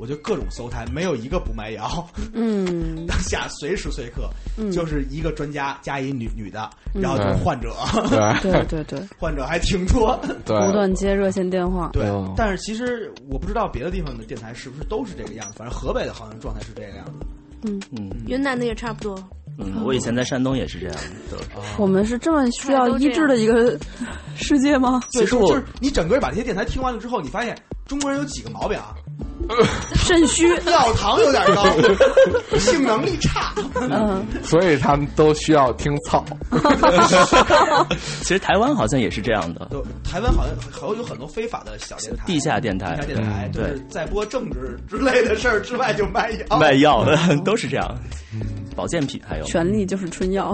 [0.00, 2.08] 我就各种搜台，没有一个不卖药。
[2.32, 7.74] 嗯 当下随时随刻，嗯就是一个专家加一女女的，嗯然后就是患者，
[8.40, 10.18] 对对对对， 患者还挺多。
[10.46, 11.90] 不断接热线电话。
[11.92, 17.12] 对嗯，但是其实我不知道别的地方的电台是不是都是这个样子，反正河北的好像状态是这个样子。
[17.64, 19.22] 嗯，嗯云南的也差不多。
[19.58, 20.96] 嗯，我以前在山东也是这样
[21.30, 21.36] 的。
[21.76, 23.78] 我们是这么需要医治的一个
[24.34, 25.02] 世界吗？
[25.12, 27.54] 对，其实我就是你整个把这些电台听完了之后，你发现
[27.86, 28.94] 中国人有几个毛病啊？
[29.94, 31.64] 肾虚， 尿糖有点高，
[32.58, 33.52] 性能力差。
[33.80, 36.24] 嗯，所以他们都需要听操。
[38.22, 46.58] 其实台湾好像也是这样的，就台湾好像好像有很多非法的小电台、地下电台地下电台，嗯就是在播政治之类的事儿之外就卖药。
[46.58, 47.88] 卖药的都是这样，
[48.76, 50.52] 保健品还有权力就是春药。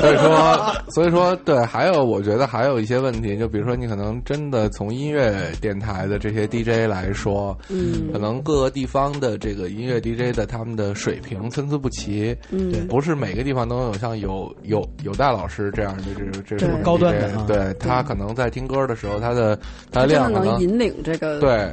[0.00, 8.12] 所以说，所以说，对，还有我觉得还有一些问题，就比如说你可能真的从音乐电台的这些 DJ 来说，嗯。
[8.12, 12.86] 可能各个地方的这个音乐 DJ 的他们的水平参差不齐，嗯。
[12.88, 17.44] 不是每个地方都有像有有有戴老师这样的这这对种高端的啊。
[17.46, 19.58] 对他可能在听歌的时候，他的
[19.90, 21.72] 他的量可能能引领这个对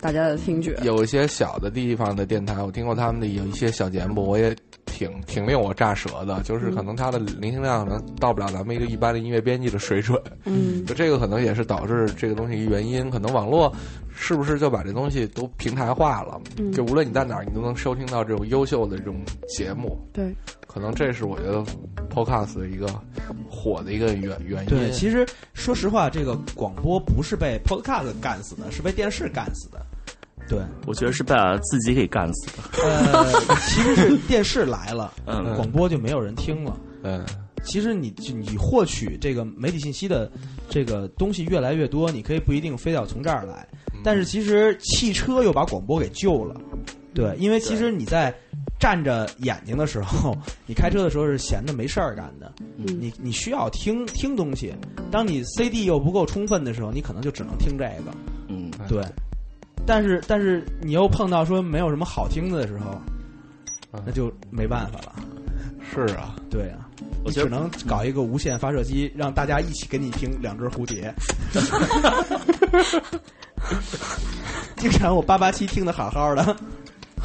[0.00, 0.76] 大家的听觉。
[0.82, 4.54] 有一些小的地方的电台，我听过他们的有一些小节目，我也
[4.86, 13.10] 挺挺令我炸舌的，就是可能它的聆听量可能到不了咱们一个一般的音乐编辑的水准，嗯 就这个可能也是导致这个东西一原因。
[13.10, 13.72] 可能网络
[14.14, 16.40] 是不是就把这东西都平台化了？
[16.58, 19.16] 嗯就无论你在哪儿，你都能收听到这种优秀的这种
[19.48, 19.98] 节目。
[20.12, 20.34] 对，
[20.66, 21.62] 可能这是我觉得
[22.08, 22.88] Podcast 的一个
[23.50, 24.68] 火的一个原原因。
[24.68, 29.84] 对，其实说实话，这个广播不是被 Podcast 干死的，是被电视干死的。
[30.48, 32.82] 对，我觉得是把自己给干死的。
[32.84, 33.24] 呃，
[33.66, 35.54] 其实是电视来了，嗯。
[35.56, 36.76] 广播就没有人听了。
[37.02, 37.24] 嗯，
[37.64, 40.30] 其实你你获取这个媒体信息的
[40.68, 43.66] 这个东西越来越多，你可以不一定非要从这儿来，
[44.04, 46.54] 但是其实汽车又把广播给救了。
[47.14, 48.32] 对，因为其实你在
[48.78, 50.36] 站着眼睛的时候，
[50.66, 52.84] 你开车的时候是闲的没事儿干的，嗯。
[52.86, 54.74] 你你需要听听东西。
[55.10, 58.12] 当你 CD 又不够充分的时候，你可能就只能听这个。
[58.48, 59.02] 嗯，对，
[59.86, 63.00] 但是但是你又碰到说没有什么好听的时候，
[63.92, 65.12] 嗯那就没办法了。
[65.88, 66.88] 是啊，对啊，
[67.24, 71.14] 我只能搞一个无线发射机，让大家一起给你听两只蝴蝶。
[74.76, 76.56] 经常我八八七听的好好的，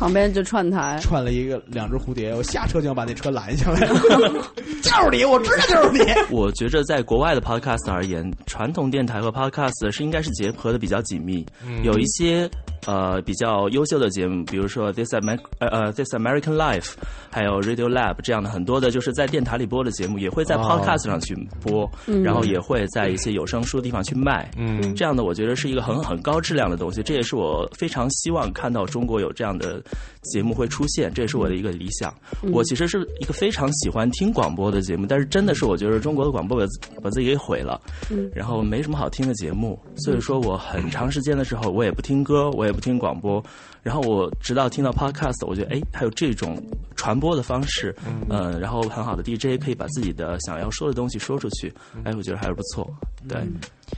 [0.02, 3.82] 旁边就串台，串了一个两只蝴蝶，我下车就要把那车拦下来。
[4.82, 6.12] 就是你，我知道就是你。
[6.32, 12.50] 我觉着在国外的 podcast 而言，传统电台和 podcast 是应该是结合的比较紧密，嗯有一些
[12.88, 16.94] 呃比较优秀的节目，比如说 This Amer 呃呃 This American Life，
[17.32, 24.50] 还有 Radio Lab 这样的很多的，就是在电台里播的节目，也会在哦 podcast 上去播，嗯然后也会在一些有声书的地方去卖。
[24.58, 29.82] 嗯这样的我觉得是一个很很高质量的东西，这也是我非常希望看到中国有这样的
[30.22, 32.14] 节目会出现，这也是我的一个理想。
[32.52, 38.30] 我其实是一个非常喜欢听广播的节目，但是真的是我觉得中国的广播把自把自己给毁了，嗯。
[38.34, 43.44] 然后没什么好听的节目，所以说我很长时间的时候我也不听歌，我也不听广播，
[43.82, 46.62] 然后我直到听到 podcast，我觉得哎还有这种
[46.96, 47.96] 传播的方式，
[48.30, 51.74] 嗯、然后很好的 DJ 可以把自己的想要说的东西说出去，
[52.04, 52.88] 哎，我觉得还是不错，
[53.28, 53.42] 对。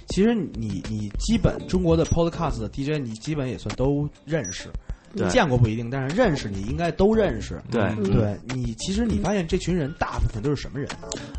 [0.08, 4.68] 其实你你基本中国的 podcast 的 DJ，你基本也算都认识，
[5.16, 7.62] 对见过不一定，但是认识你应该都认识。
[7.72, 10.90] 对，嗯对你，其实你发现这群人大部分都是什么人？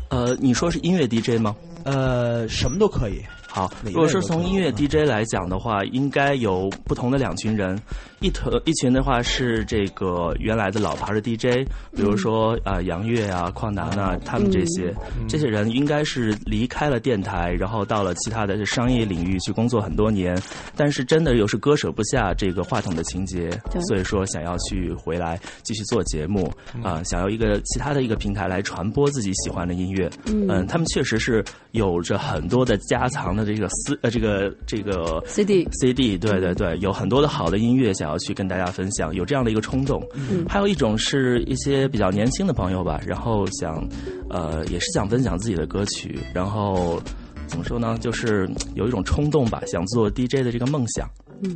[0.09, 1.55] 呃，你说是音乐 DJ 吗？
[1.83, 3.21] 呃，什么都可以。
[3.47, 7.79] 好，如果是从音乐嗯 DJ 来讲的话，应该有不同的两群人，
[8.25, 11.63] 一头一群的话是这个原来的老牌的 DJ，
[11.95, 14.91] 比如说啊、呃杨乐啊、邝楠啊，他们这些、
[15.29, 20.35] 这些人应该是离开了电台，然后到了其他的商业领域去工作很多年，
[20.75, 23.47] 但是真的又是割舍不下这个话筒的情节，
[23.87, 26.51] 所以说想要去回来继续做节目
[26.81, 30.09] 啊、想要一个其他的一个平台来传播自己喜欢的音乐。
[30.25, 30.65] 嗯。
[30.65, 40.01] 他们确实是有着很多的家藏的这个私呃这个这个 CD CD，对对对，有很多的好的音乐想要去跟大家分享，有这样的一个冲动。
[40.13, 43.87] 嗯还有一种是一些比较年轻的朋友吧，然后想
[44.29, 47.01] 呃也是想分享自己的歌曲，然后
[47.47, 51.09] 怎么说呢，就是有一种冲动吧，想做 DJ 的这个梦想。
[51.43, 51.55] 嗯，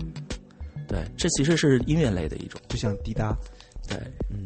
[0.87, 2.59] 对，这其实是音乐类的一种。
[2.67, 3.35] 就像滴答
[3.87, 3.97] 对，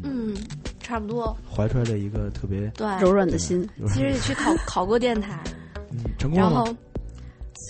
[0.02, 0.34] 嗯，
[0.80, 1.36] 差不多。
[1.50, 5.42] 怀揣着一个特别对，柔软的心，其实也去考考过电台，
[5.90, 6.56] 嗯成功了吗？
[6.56, 6.76] 然后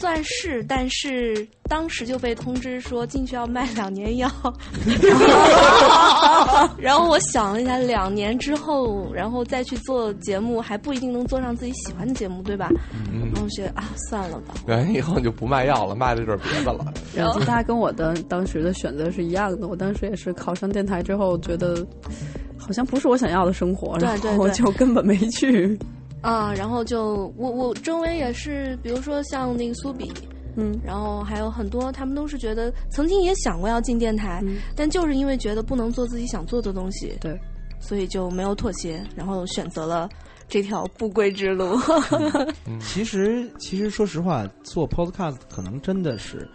[0.00, 4.30] 算是，但是当时就被通知说进去要卖两年药，
[6.78, 12.68] 然后我想了一下，两年之后，然后再去做节目，还不一定能做上自己喜欢的节目，对吧？
[13.12, 14.54] 嗯然后觉得啊，算了吧。
[14.66, 16.92] 完以后你就不卖药了，卖的就是别的了。
[17.14, 19.68] 然后他跟我的当时的选择是一样的。
[19.68, 21.86] 我当时也是考上电台之后，觉得
[22.58, 25.78] 好像不是我想要的生活，然后就根本没去。
[26.24, 30.10] 啊，然后就我我周围也是，比如说像那个苏比，
[30.56, 37.38] 嗯然后还有很多，他们都是觉得曾经也想过要进电台，嗯但就是因为觉得不能做自己想做的东西，对，
[37.78, 40.08] 所以就没有妥协，然后选择了
[40.48, 41.76] 这条不归之路。
[42.80, 46.48] 其实，其实说实话，做 podcast 可能真的是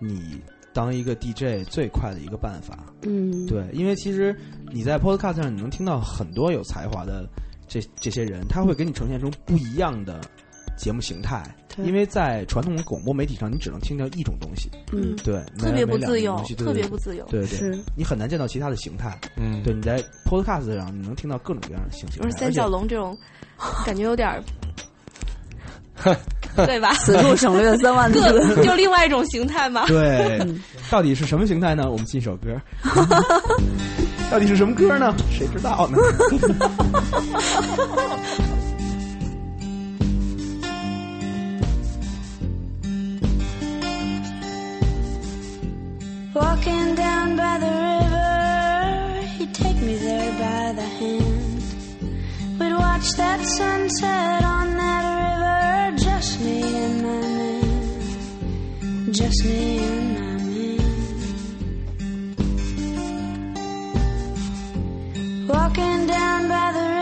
[0.00, 0.40] 你
[0.72, 2.86] 当一个 DJ 最快的一个办法。
[3.02, 4.36] 嗯，对，因为其实
[4.72, 7.26] 你在 podcast 上你能听到很多有才华的
[7.68, 10.20] 这这些人，他会给你呈现出不一样的
[10.76, 11.42] 节目形态。
[11.84, 17.26] 因为在传统的广播媒体上，你只能听到一种东西，嗯，对，特别不自由特别不自由。
[17.26, 19.14] 对对，你很难见到其他的形态。
[19.36, 23.14] 嗯，对，你在 podcast 上你能听到各种各样的形形是三角龙这种，
[23.84, 24.42] 感觉有点儿，
[26.64, 26.94] 对吧？
[26.94, 28.22] 此处省略三万字。
[28.64, 29.86] 就另外一种形态嘛。
[29.86, 30.40] 对，
[30.90, 31.90] 到底是什么形态呢？
[31.90, 32.58] 我们进一首歌，
[34.29, 35.15] 到底是什么歌呢？
[35.29, 35.97] 谁知道呢？
[46.33, 51.61] Walking down by the river, he'd take me there by the hand.
[52.57, 60.19] We'd watch that sunset on that river, just me and my man, just me and
[60.19, 60.24] my
[65.48, 66.95] Walking down by the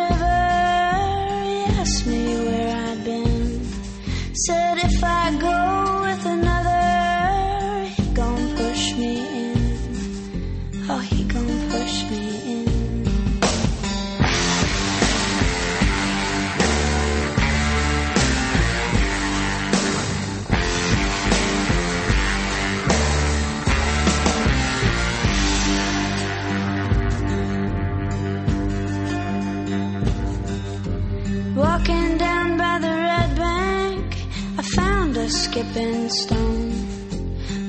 [35.24, 36.70] a skipping stone.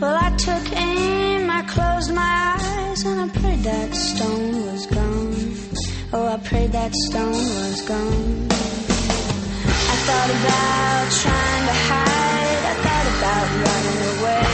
[0.02, 5.36] Well, I took aim, I closed my eyes, and I prayed that stone was gone.
[6.12, 8.48] Oh, I prayed that stone was gone.
[9.94, 14.52] I thought about trying to hide, I thought about running away.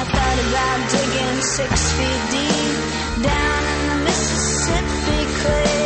[0.00, 2.78] I thought about digging six feet deep
[3.28, 5.77] down in the Mississippi clay.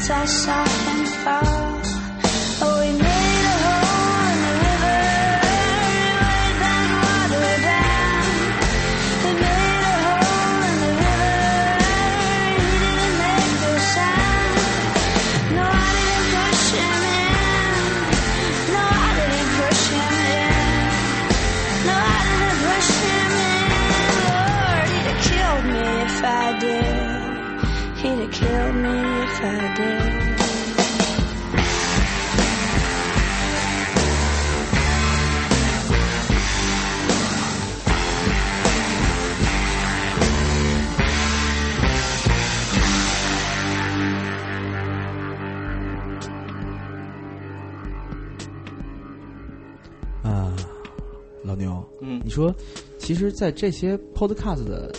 [0.00, 0.69] 家乡
[52.30, 52.54] 你说，
[52.96, 54.92] 其实，在这些 podcast 的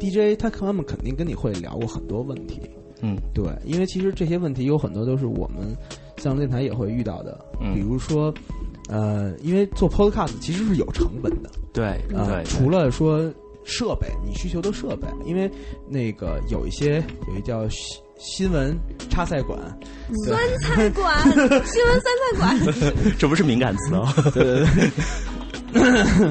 [0.00, 2.62] DJ，他他们肯定跟你会聊过很多问题，
[3.02, 5.76] 嗯对，因为其实这些问题有很多都是我们
[6.16, 8.32] 像电台也会遇到的，嗯比如说，
[8.88, 11.84] 呃，因为做 podcast 其实是有成本的，对
[12.16, 13.30] 啊、对，除了说
[13.64, 15.50] 设备，你需求的设备，因为
[15.86, 18.74] 那个有一些有一叫新新闻
[19.10, 19.58] 插赛馆，
[20.24, 21.20] 酸菜馆，
[21.66, 24.08] 新闻酸菜馆， 这不是敏感词哦。
[24.32, 24.90] 对 对对。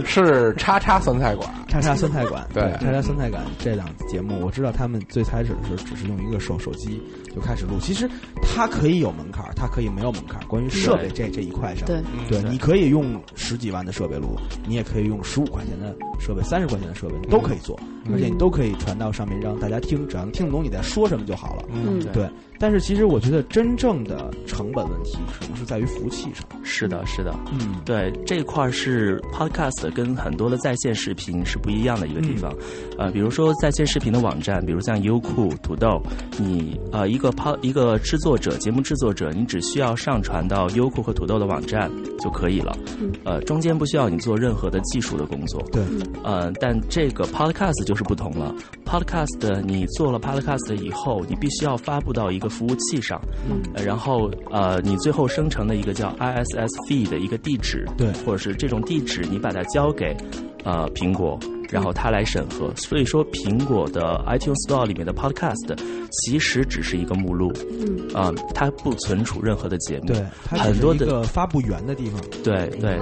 [0.06, 7.02] 是叉叉酸菜馆，叉叉酸菜馆，对叉叉酸菜馆这档节目，我知道他们最开始的时候只是用一个手手机
[7.34, 8.10] 就开始录，其实
[8.42, 10.46] 它可以有门槛儿，它可以没有门槛儿。
[10.48, 14.36] 关于设备这这一块上，对对，你可以用十几万的设备录，
[14.68, 17.80] 你也可以用十五块钱的设备、三十块钱的设备，你都可以做，
[18.14, 21.64] 而且你都可以传到上面让大家听，只要能听得懂你在说什么就好了。
[21.74, 26.46] 嗯对，但是其实我觉得真正的成本问题可能是在于服务器上。
[26.64, 32.54] 是的，是的，嗯，对，这一块儿是 podcast 跟很多的在线视频是不一样的一个地方。
[32.98, 36.02] 呃，比如说在线视频的网站，比如像优酷、土豆，
[36.40, 41.90] 你呃一个 pod 一个制作者、节目制作者，你只需要上传到优酷和土豆的网站
[42.20, 42.76] 就可以了。
[43.00, 45.62] 嗯呃，中间不需要你做任何的技术的工作。
[45.72, 45.84] 对，
[46.24, 48.54] 呃，但这个 podcast 就是不同了。
[48.86, 60.16] podcast 你做了 podcast 以后，你必须要发布到一个服务器上，嗯然后呃，你最后生成的一个叫 ISS feed 的一个地址，对或者是这种地址，你把它交给
[60.64, 61.40] 呃苹果。
[61.72, 65.74] 然后它来审核，所以说苹果的 iTunes Store 里面的 Podcast
[66.12, 72.20] 其实只是一个目录，嗯，啊、它不存储任何的节目，对，它是一很多的个发布源的地方。
[72.44, 73.00] 对对。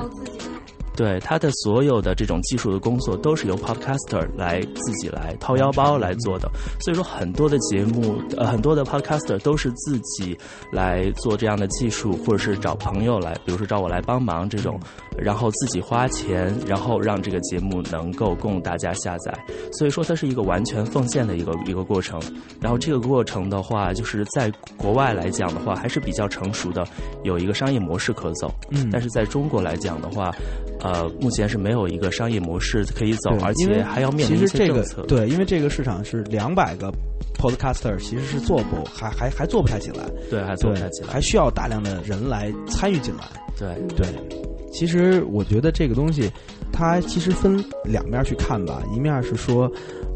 [0.99, 10.37] 对，它的所有的这种技术的工作都是由 podcaster 来自己来掏腰包来做的，所以说很多的节目，呃，很多的 podcaster 都是自己
[10.73, 14.77] 来做这样的技术，或者是找朋友来，比如说找我来帮忙这种，
[15.17, 19.33] 然后自己花钱，然后让这个节目能够供大家下载，
[19.71, 22.19] 所以说它是一个完全奉献的一个一个过程。
[22.59, 26.85] 然后这个过程的话，就是在国外来讲的话，还是比较成熟的，
[27.23, 28.53] 有一个商业模式可走。
[28.71, 30.29] 嗯，但是在中国来讲的话，
[30.81, 30.88] 呃，
[31.19, 34.83] 目前是没有一个商业模式可以走，而且还要面临一其实这个。
[35.03, 36.91] 对，因为这个市场是两百个
[37.37, 41.09] podcaster，其实是做不还还还做不太起来，对，还做不太起，来。
[41.09, 43.23] 还需要大量的人来参与进来。
[43.57, 44.07] 对，对，
[44.71, 46.31] 其实我觉得这个东西，
[46.71, 49.69] 它其实分两面去看吧，一面是说，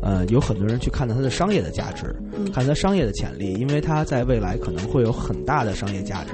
[0.03, 2.51] 呃，有很多人去看到它的商业的价值，嗯。
[2.51, 6.31] 看它商业的潜力，因为它在未来可能会有很大的商业价值。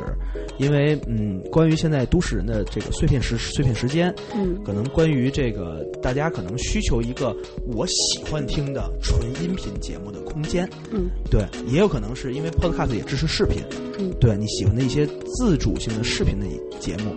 [0.57, 4.57] 因为嗯，关于现在都市人的这个碎片时碎片时间，嗯。
[4.65, 7.35] 可能关于这个大家可能需求一个
[7.67, 11.07] 我喜欢听的纯音频节目的空间，嗯。
[11.29, 13.63] 对，也有可能是因为 Podcast 也支持视频，
[13.99, 14.11] 嗯。
[14.19, 16.45] 对你喜欢的一些自主性的视频的
[16.79, 17.15] 节目，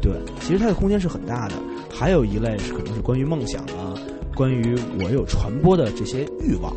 [0.00, 1.54] 对，其实它的空间是很大的。
[1.88, 3.94] 还有一类是可能是关于梦想啊，
[4.34, 6.74] 关于我有传播的这些欲望，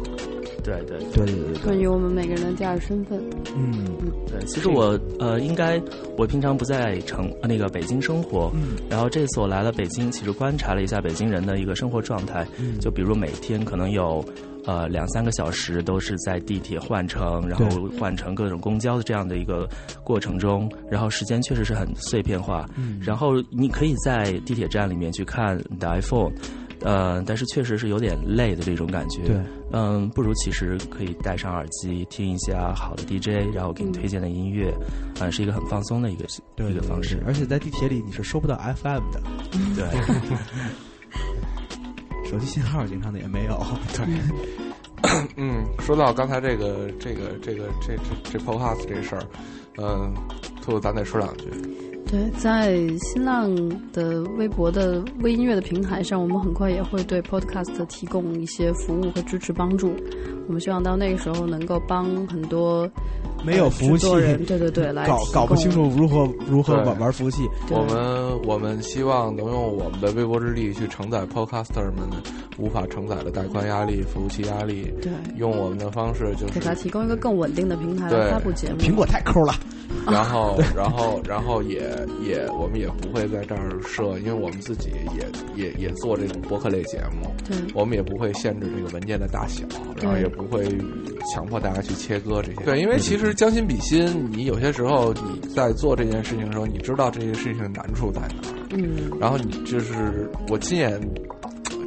[0.63, 1.25] 对对对。
[1.25, 3.21] 对对对关于我们每个人的第二身份，
[3.55, 3.87] 嗯
[4.27, 5.81] 对，其实我呃，应该
[6.17, 8.77] 我平常不在城呃那个北京生活，嗯。
[8.89, 12.77] 然后这次我来了北京，其实观察了一下北京人的一个生活状态，嗯。
[12.79, 14.23] 就比如每天可能有
[14.65, 19.67] 呃两三个小时都是在地铁换乘，然后换乘各种公交的这样的一个
[20.03, 22.99] 过程中，然后时间确实是很碎片化，嗯。
[23.01, 26.31] 然后你可以在地铁站里面去看你的 iPhone。
[26.81, 29.23] 呃，但是确实是有点累的这种感觉。
[29.23, 29.35] 对，
[29.71, 34.73] 嗯，不如其实可以戴上耳机听一下好的 DJ，然后给你推荐的音乐，
[35.19, 37.21] 呃、是一个很放松的一个对一个方式。
[37.25, 39.21] 而且在地铁里你是收不到 FM 的，
[39.75, 39.85] 对，
[42.29, 43.63] 手机信号经常的也没有。
[43.95, 44.05] 对，
[45.37, 49.23] 嗯， 说到刚才这个这个这个这这这 podcast 这事儿，
[49.77, 50.13] 嗯，
[50.61, 51.45] 兔子咱得说两句。
[52.37, 53.53] 在新浪
[53.91, 59.91] 的微博的微音乐的平台上，我们很快也会对 Podcast 提供一些服务和支持帮助。
[60.47, 62.89] 我们希望到那个时候能够帮很多
[63.45, 64.07] 没有服务器
[64.45, 67.43] 对对对，来搞搞不清楚如何如何玩玩服务器。
[67.69, 72.09] 我们我们希望能用我们的微薄之力去承载 podcaster 们
[72.57, 78.77] 无法承载的带宽压力、服务器压力，对用我们的方式就是给他提供一个更稳定的平台来发布节目。
[78.77, 79.53] 苹果太抠了，
[80.05, 81.79] 然后，然后，然后也
[82.23, 89.63] 也，我们也不会在这儿设，因为我们自己也也也做这种博客类节目，对我们也不会限制这个文件的大小，
[90.01, 90.65] 然后也不会
[91.33, 92.63] 强迫大家去切割这些。
[92.63, 100.99] 对，因为其实将心比心，你有些时候你在做这件事情的时候，你知道这件事情的难处在哪儿，嗯，然后你就是我亲眼。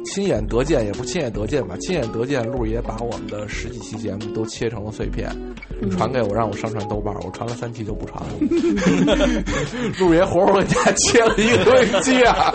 [0.05, 5.29] 亲眼得见，也不亲眼得见吧，亲眼得见，路爷把我们的十几期节目都切成了碎片，
[5.89, 8.29] 传给我，让我上传豆瓣儿，我传了三期就不传了。
[9.99, 12.51] 陆爷活活给家切了一个多一期啊！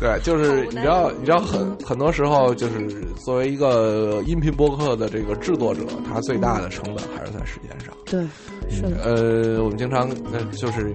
[0.00, 2.88] 对，就是你知道，你知道很很多时候，就是
[3.24, 7.94] 作为一个音频播客的这个制作者，他最大的成本还是在时间上。
[8.04, 8.20] 对，
[8.68, 10.94] 是的，呃，我们经常呃就是。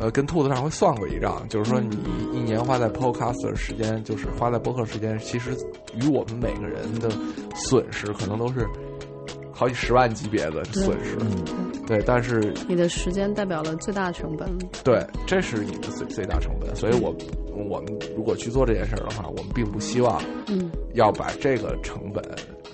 [0.00, 1.96] 呃，跟兔子上回算过一账，就是说你
[2.32, 5.50] 一年花在 podcast 的时间，就是花在播客时间，其实
[5.94, 7.08] 与我们每个人的
[7.54, 8.66] 损失可能都是
[9.62, 11.16] 好几十万级别的损失。
[11.86, 14.48] 对，但是你的时间代表了最大成本。
[14.82, 17.14] 对，这是你的最最大成本，所以我
[17.54, 22.20] 我们如果去做这件事儿的话，我们并不希望嗯要把这个成本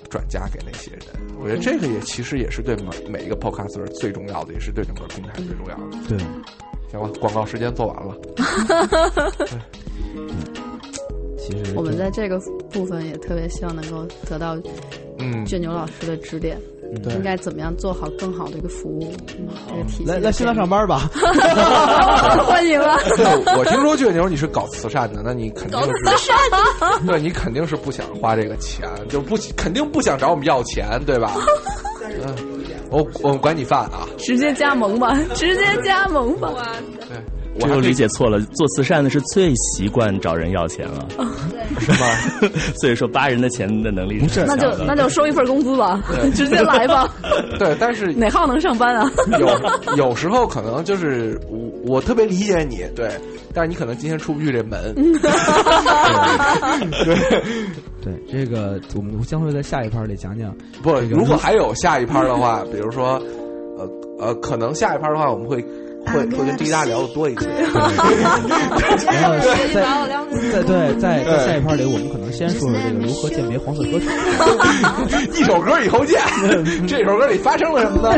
[0.09, 1.01] 转嫁给那些人。
[1.39, 5.97] 我觉得这个也其实也是对每每一个 podcaster 最重要的，也是对整个平台最重要的。
[6.07, 6.17] 对，
[6.89, 8.17] 行了，广告时间做完了。
[11.37, 12.39] 其实我们在这个
[12.71, 14.55] 部分也特别希望能够得到
[15.19, 16.57] 嗯，倔牛老师的指点，
[17.03, 20.05] 对应该怎么样做好更好的一个服务，嗯这个体系。
[20.05, 21.09] 来来新浪上班吧。
[22.45, 22.97] 欢迎啊。
[23.15, 23.25] 对
[23.57, 26.31] 我听说倔牛你是搞慈善的，那你肯定是
[27.05, 31.33] 对你肯定是不想花这个钱，就不肯定不想找我们要钱，对吧？
[32.25, 32.35] 嗯，
[32.89, 36.51] 我我们管你饭啊，直接加盟吧， 直接加盟吧。
[37.07, 37.17] 对，
[37.61, 38.39] 我这又理解错了。
[38.55, 41.07] 做慈善的是最习惯找人要钱了，
[41.79, 42.07] 是吗？
[42.79, 46.01] 所以说八人的钱的能力是那就那就收一份工资吧，
[46.35, 47.13] 直接来吧。
[47.57, 49.11] 对，但是哪号能上班啊？
[49.39, 49.49] 有
[49.95, 53.09] 有时候可能就是我我特别理解你，对，
[53.53, 54.93] 但是你可能今天出不去这门。
[57.03, 57.15] 对
[58.01, 60.55] 对这个，我们将会在下一盘里讲讲。
[60.81, 63.21] 不，如果还有下一盘的话，比如说，
[63.77, 65.63] 呃呃，可能下一盘的话，我们会
[66.13, 67.45] 会会跟滴答聊的多一些。
[67.47, 69.81] 然后 在
[70.51, 74.05] 在对在在下一盘里，我们可能先说说这个如何鉴别黄色歌曲。
[75.39, 76.19] 一首歌以后见，
[76.87, 78.01] 这首歌里发生了什么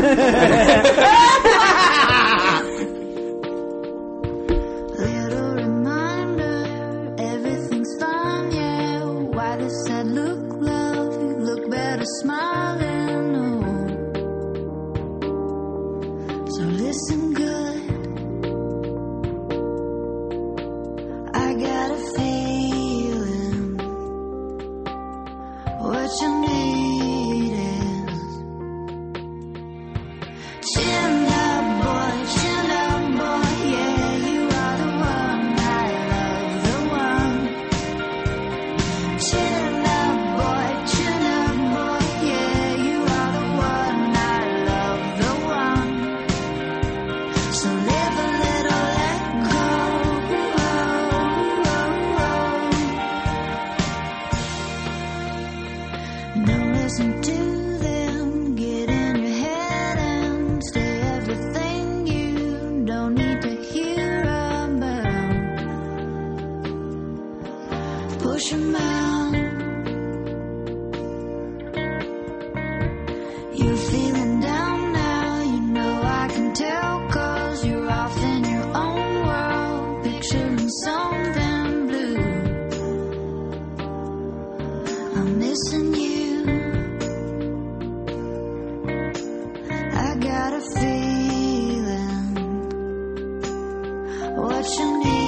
[94.82, 95.21] to me.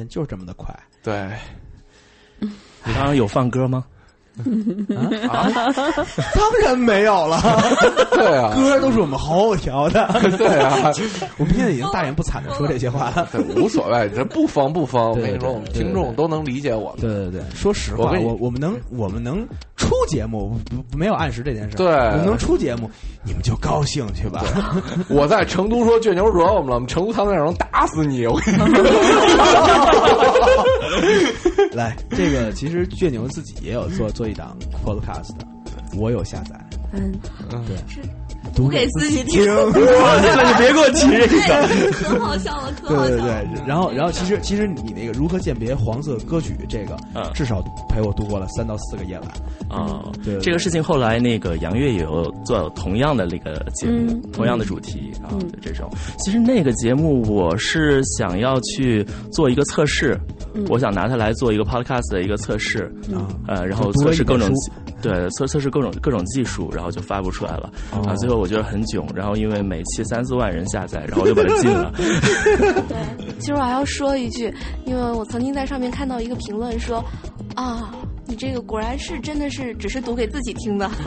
[0.00, 1.28] 间就是这么的快，对，
[2.40, 3.84] 你刚刚有放歌吗？
[5.28, 5.50] 啊？
[6.34, 7.38] 当然没有了，
[8.12, 10.08] 对啊，歌都是我们好调的。
[10.38, 10.90] 对啊，
[11.36, 13.28] 我们现在已经大言不惭的说这些话了。
[13.56, 17.00] 无所谓，这不疯不疯，我对跟你说，我们听众都能理解我们。
[17.00, 19.46] 对对对，说实话，我我我们能我们能
[19.76, 20.58] 出节目，
[20.90, 21.76] 不没有按时这件事。
[21.76, 22.90] 对我们能出节目，
[23.24, 24.44] 你们就高兴去吧。
[25.08, 28.26] 我在成都说倔牛惹我们了，我们成都唐队长能打死你！
[28.26, 28.66] 我跟你说，
[31.72, 35.30] 来，这个其实倔牛自己也有做做一档 podcast，
[35.96, 36.60] 我有下载，
[36.92, 37.12] 嗯，
[37.66, 37.76] 对，
[38.54, 39.42] 读给自己听。
[39.42, 39.48] 你
[40.58, 41.90] 别给我提这个。
[41.92, 43.42] 可好笑了，可对对好笑了。
[43.52, 49.28] 对，然后然后其实其实你那个如何鉴别黄色歌曲这个，嗯至少陪我度过了三到四个夜晚。
[49.70, 50.02] 啊、
[50.42, 55.30] 这个事情后来那个杨越也有做同样的那个节目，嗯同样的主题啊，
[55.62, 55.88] 这种。
[56.18, 60.18] 其实那个节目我是想要去做一个测试，
[60.54, 62.84] 嗯我想拿它来做一个 podcast 的一个测试，
[63.14, 64.50] 啊呃，然后测试各种
[65.00, 67.70] 对测测试各种各种技术，然后就发布出来了。
[67.92, 71.92] 哦啊，最后我觉得很囧，然后因为每期三四万人下载，然后我就把它禁了。
[72.88, 72.96] 对，
[73.38, 74.52] 其实我还要说一句，
[74.84, 77.04] 因为我曾经在上面看到一个评论说，
[77.54, 77.92] 啊，
[78.26, 80.90] 你这个果然是真的是只是读给自己听的。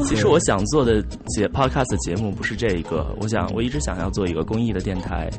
[0.00, 5.30] 嗯，其实我想做的节 podcast 节目不是这一个，我想我一直想要做一个公益的电台，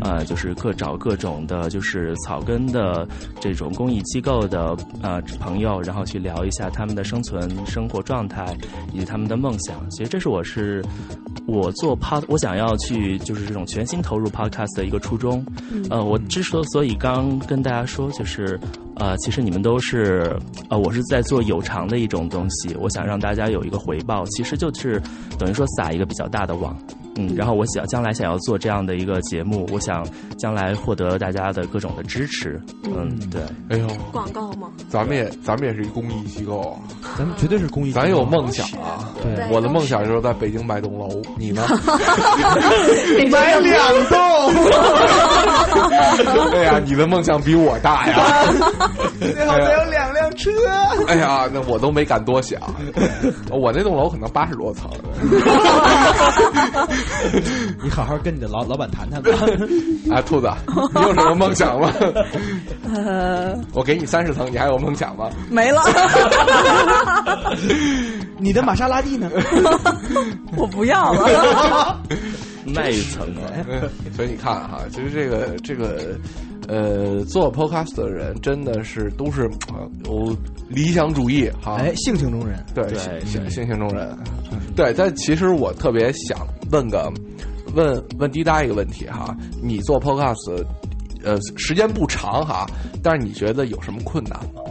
[0.00, 3.06] 啊、就是各找各种的，就是草根的
[3.40, 8.56] 这种公益机构的呃朋友，然后去聊一下他们的生存生活状态
[8.92, 9.88] 以及他们的梦想。
[9.90, 10.84] 其实这是我是
[11.46, 15.44] 我做 pod，我想要去就是这种全心投入 podcast 的一个初衷。
[15.88, 18.58] 呃，我之所所以刚跟大家说，就是
[19.00, 20.30] 呃，其实你们都是
[20.68, 25.00] 呃，我是在做有偿的一种东西，我想让大家有一个回报，其实就是
[25.38, 26.76] 等于说撒一个比较大的网。
[27.20, 30.06] 嗯，然后我想将来想要做这样的一个节目，我想
[30.38, 32.60] 将来获得大家的各种的支持。
[32.84, 34.68] 嗯，对，哎呦，广告吗？
[34.88, 36.78] 咱们也咱们也是一公益机构啊，
[37.18, 39.10] 咱们绝对是公益，咱有梦想啊。
[39.22, 41.66] 对我的梦想就是在北京买栋楼， 你呢？
[43.30, 44.54] 买两栋，
[46.50, 48.44] 对呀，你的梦想比我大呀。
[49.20, 50.50] 最好再有两辆车。
[51.06, 52.60] 哎呀，那我都没敢多想，
[53.50, 54.90] 我那栋楼可能八十多层。
[57.82, 59.30] 你好好跟你的老老板谈谈吧。
[60.14, 60.50] 啊，兔子，
[60.94, 61.92] 你有什么梦想吗？
[62.94, 65.28] 呃，我给你三十层，你还有梦想吗？
[65.50, 65.82] 没了，
[68.38, 69.30] 你的玛莎拉蒂呢？
[70.56, 72.00] 我不要了。
[72.64, 73.42] 那一层啊，
[74.14, 76.16] 所以你看哈，其实这个这个
[76.68, 79.42] 呃，做 podcast 的人真的是都是
[79.72, 80.36] 呃有
[80.68, 81.76] 理想主义哈。
[81.76, 84.16] 哎，性情中人，对，对性性情中人。
[84.80, 86.38] 对，但其实我特别想
[86.72, 87.12] 问个
[87.74, 90.64] 问问滴答一个问题哈，你做 podcast，
[91.22, 92.66] 呃，时间不长哈，
[93.02, 94.62] 但是你觉得有什么困难吗？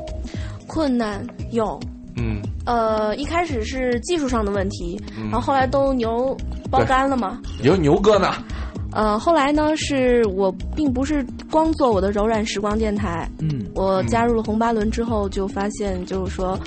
[0.66, 1.80] 困难有，
[2.18, 6.36] 嗯呃，一开始是技术上的问题，嗯然后后来都牛
[6.72, 7.40] 包干了嘛。
[7.62, 8.34] 有牛哥呢，
[8.92, 16.60] 呃，后来呢，是我并不是光做我的柔软时光电台，嗯，我加入了红八轮之后，就发现就是说，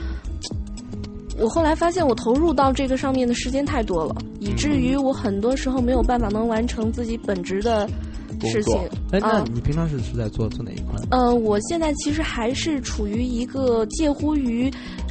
[1.39, 7.89] 我后来发现我投入到这个上面的时间太多了，以至于我很多时候没有办法能完成自己本职的
[8.43, 8.76] 事情。
[9.12, 10.95] 哎，那嗯你平常是是在做做哪一块？
[11.11, 14.70] 呃，我现在其实还是处于一个介乎于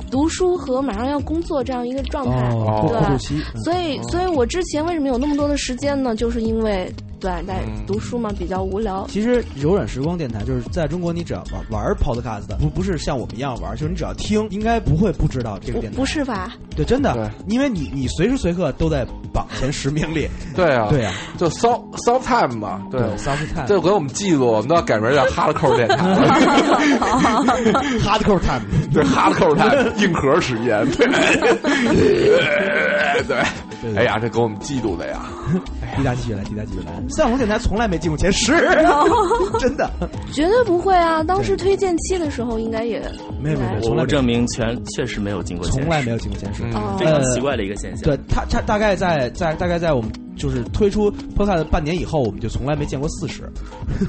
[0.10, 2.50] 读书和马上要工作这样一个状态。
[2.50, 3.36] 哦，对过渡期。
[3.56, 6.16] 嗯所以，所以我之前为什么有那么多的时间呢？
[6.16, 6.92] 就是因为
[7.22, 9.06] 对在嗯读书嘛，比较无聊。
[9.08, 15.98] 其实柔软时光电台就是在中国，你只要玩玩 podcast 的，不不是像我们一样玩，就是你只要听，应该不会不知道这个电台。
[15.98, 16.54] 不是吧？
[16.76, 20.28] 对，真的对，因为你你随时随刻都在榜前十名里。
[20.56, 23.00] 对啊，对啊，就 soft soft time 嘛，对。
[23.18, 25.98] ，soft time，这给我们记住，我们都要改名叫哈拉扣电台，
[28.00, 28.62] hardcore time。
[28.94, 31.08] 对哈拉扣台硬核时间，对，
[33.28, 33.38] 对，
[33.82, 35.26] 对哎呀，这给我们嫉妒的呀，
[35.98, 36.92] 滴答继续来，滴答继续来。
[37.10, 38.54] 三红电台从来没进过前十，
[39.60, 39.90] 真的
[40.32, 41.24] 绝对不会啊！
[41.24, 43.00] 当时推荐期的时候，应该也
[43.42, 46.64] 没有没有没有，我证明全确实没有进过前十从来没有进过前十。
[47.00, 48.04] 非常奇怪的一个现象。
[48.04, 50.12] 对他，他大概在在大概在我们
[50.42, 53.44] 就是推出 Podcast 半年以后，我们就从来没见过四十，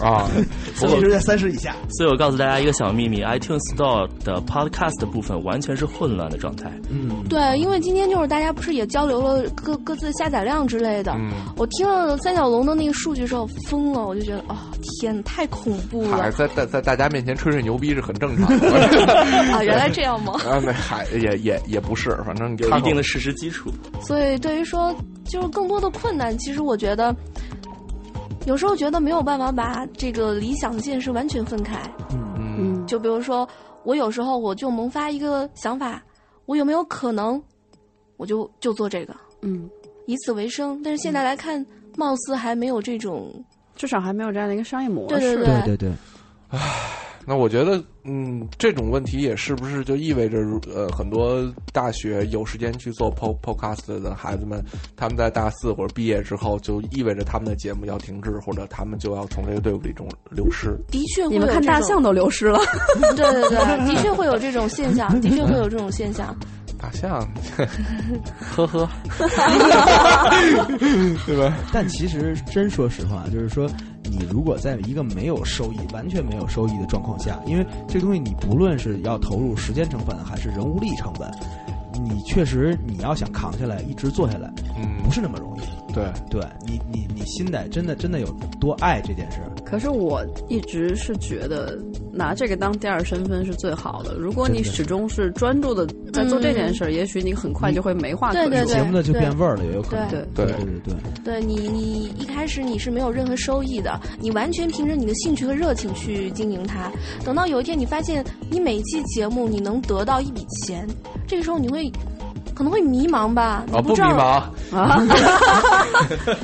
[0.00, 0.26] 啊，
[0.74, 1.76] 所以是在三十以下。
[1.90, 6.72] 所以我告诉大家一个小秘密：iTunes Store 的 Podcast 的部分完全是混乱的状态。
[6.88, 11.12] 嗯，对，因为今天就是大家不是也交流了各各自下载量之类的。
[11.12, 14.56] 嗯，我听了三角龙的那个数据之后疯了，我就觉得哦
[15.00, 18.68] 天，太恐怖还了在在在大家面前吹吹牛逼是很正常的
[19.52, 19.62] 啊！
[19.62, 20.32] 原来 这样吗？
[20.48, 23.70] 啊，那还也也也不是，反正有一定的事实基础，
[24.00, 24.94] 所以对于说
[25.32, 27.16] 就是更多的困难，其实我觉得
[28.44, 31.80] 有时候觉得没有办法把这个理想现实完全分开。
[32.10, 33.48] 嗯嗯，就比如说，
[33.82, 36.02] 我有时候我就萌发一个想法，
[36.44, 37.42] 我有没有可能，
[38.18, 39.70] 我就就做这个，嗯，
[40.04, 40.82] 以此为生？
[40.84, 41.64] 但是现在来看，
[41.96, 43.32] 貌似还没有这种。
[43.74, 45.18] 至少还没有这样的一个商业模式。
[45.18, 45.92] 对对对对对，
[47.24, 50.38] 那我觉得，嗯，这种问题也是不是就意味着，
[50.74, 51.40] 呃，很多
[51.72, 54.62] 大学有时间去做 po podcast 的孩子们，
[54.96, 60.76] 他们在大四或者毕业之后，就意味着他们的节目要停滞，或者他们就要从这个队伍里中流失。
[60.90, 62.58] 的确你们看大象都流失了，
[63.16, 66.34] 对对对，的确会有这种现象，的确会有这种现象。
[66.82, 67.24] 大象，
[68.56, 68.88] 呵呵，
[71.26, 71.56] 对吧？
[71.72, 73.70] 但其实真说实话，就是说，
[74.04, 81.30] 你如果在一个没有收益、完全没有收益的状况下，因为这东西你不论是要投入时间成本还是人物力成本，
[82.04, 85.60] 你确实你要想扛下来，一直做下来，嗯不，是那么容易。
[85.92, 88.26] 对，对你，你你心得真的真的有
[88.60, 89.38] 多爱这件事？
[89.64, 91.78] 可是我一直是觉得
[92.12, 94.14] 拿这个当第二身份是最好的。
[94.14, 98.48] 如果你始终是专注的在做这件事儿，也许你很快就会没话可说。
[98.48, 100.08] 对对对节目的就变味儿了，也有可能。
[100.08, 106.90] 对对对对对，对你，你一开始你是没有任何收益的，你完全凭着你的兴趣和热情去经营它。
[107.24, 110.86] 等到有一天你发现你每一期节目你能得到一笔钱，
[111.26, 111.90] 这个时候你会
[112.54, 113.64] 可能会迷茫吧？
[113.66, 114.42] 你啊，不迷茫，
[114.74, 115.02] 啊，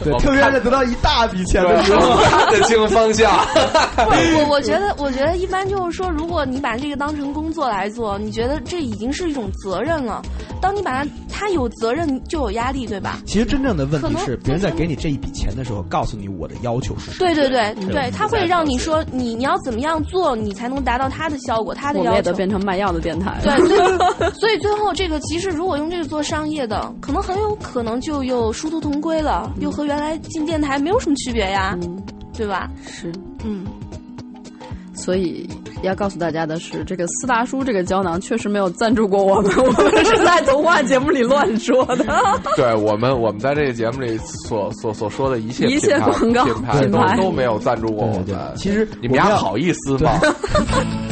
[0.05, 3.31] 对，我特别是得到一大笔钱的时候，看得清方向。
[3.97, 10.23] 我我觉得，我觉得一般就是说，如果你把这个当成工作来做，你觉得这已经是一种责任了。
[10.61, 13.19] 当你把它，它有责任就有压力，对吧？
[13.27, 17.17] 其实真正的问题是，别人在给你这一笔钱的时候，告诉你我的要求是什么。
[17.19, 22.39] 对对对有对，他会让你说你你要怎么样做，你才能达到他的效果，他的要求我们也得。
[22.39, 23.41] 变成卖药的电台。
[23.43, 32.03] 对，对，所以最后这个其实如果用这个做商业的，可能很有可能就又殊途同归了，又和原来进电台没有什么区别呀，嗯，
[32.37, 32.71] 对吧？
[32.87, 33.13] 是。
[33.45, 33.65] 嗯，
[34.95, 35.49] 所以
[35.83, 42.05] 要告诉大家的是，这个四大叔这个胶囊确实没有赞助过我们，我们是在童话节目里乱说的。
[42.57, 48.53] 对我们，我们在这个节目里所所所说的一切一切广告品牌都都没有赞助过我们。
[48.57, 50.19] 其实你们俩好意思吗？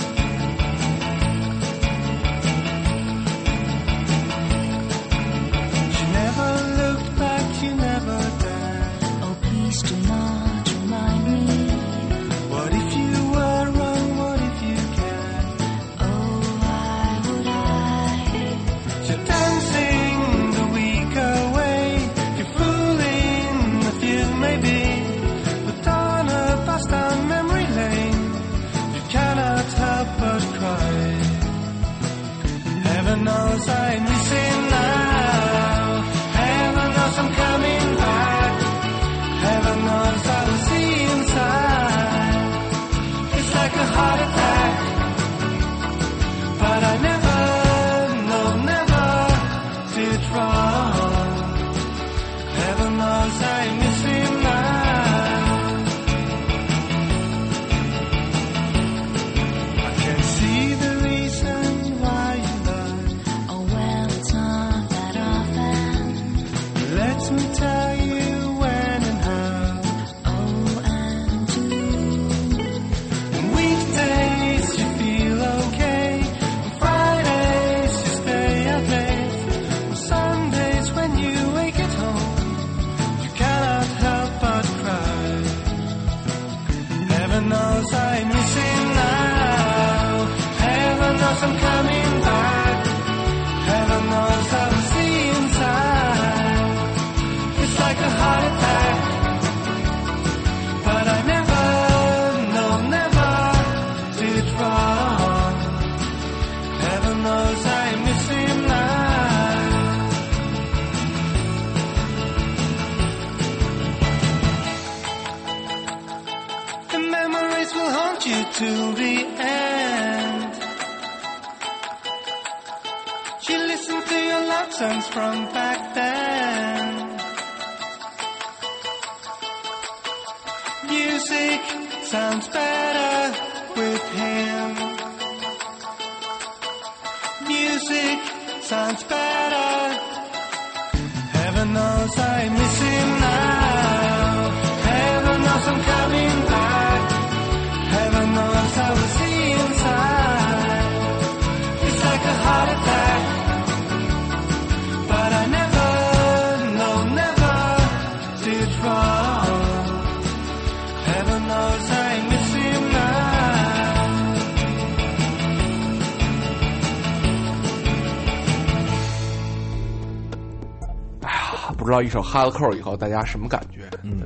[171.97, 173.89] 道一首哈拉扣以后大家什么感觉？
[174.03, 174.19] 嗯，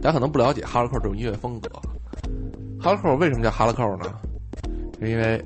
[0.00, 1.68] 大家可能不了解哈拉扣这种音乐风格。
[2.80, 4.10] 哈拉扣为什么叫哈拉扣呢？
[4.98, 5.44] 是因为，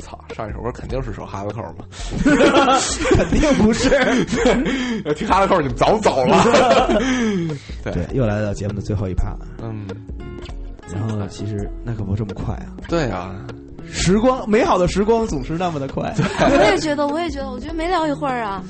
[0.00, 1.84] 操，上一首歌肯定是首哈拉扣嘛，
[3.16, 3.88] 肯定不是。
[5.14, 6.42] 听哈拉扣你们早走了。
[7.84, 9.36] 对对，又来到节目的最后一趴。
[9.62, 9.86] 嗯，
[10.92, 13.36] 然后其实那可不这么快啊，对啊，
[13.88, 16.12] 时光美好的时光总是那么的快。
[16.40, 18.60] 我也觉得，我也觉得，我觉得没聊一会儿啊。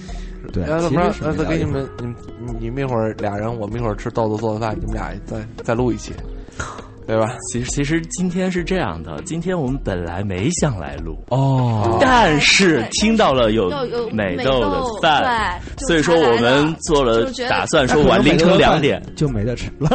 [0.53, 1.11] 对，那怎么着？
[1.13, 2.17] 其实是那再给你们，你们
[2.61, 6.13] 你们一会儿俩人，我们一会儿吃豆豆做的饭，你们俩再再录一期，
[7.07, 7.37] 对吧？
[7.53, 13.69] 其实其实今天是这样的，今天我们本来没想来录，哦，但是听到了有
[14.11, 19.03] 美美豆的饭，对所以说我们做了打算说晚凌晨两点。
[19.17, 19.89] 就没得吃了。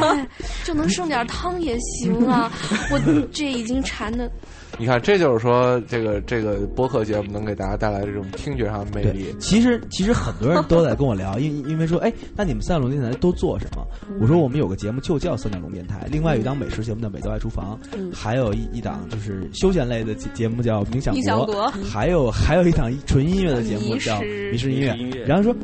[0.00, 0.26] 哎，
[0.64, 2.50] 就能剩点汤也行啊！
[2.90, 3.00] 我
[3.32, 4.30] 这已经馋的，
[4.80, 9.26] 你看，这就是说，这个这个播客节目能给大家带来这种听觉上的魅力，。
[9.38, 13.86] 其实其实很多人都在跟我聊，因因为说，哎，那你们三角龙电台都做什么？
[14.22, 21.14] 我说我们有个节目就叫三角龙电台，另外有一档美食节目叫《美豆爱厨房》，嗯还有一一档就是休闲类的节节目叫《冥想
[21.44, 24.94] 国还有还有一档纯音乐的节目叫迷失音乐》。
[25.26, 25.54] 然后说，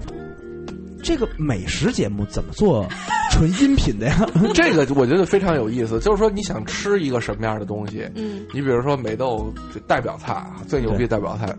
[1.03, 2.87] 这个美食节目怎么做
[3.33, 4.27] 纯音频的呀？
[4.55, 11.55] 这个我觉得非常有意思，就是说你想吃一个什么样的东西，嗯，你比如说美豆这代表菜啊，最牛逼代表菜，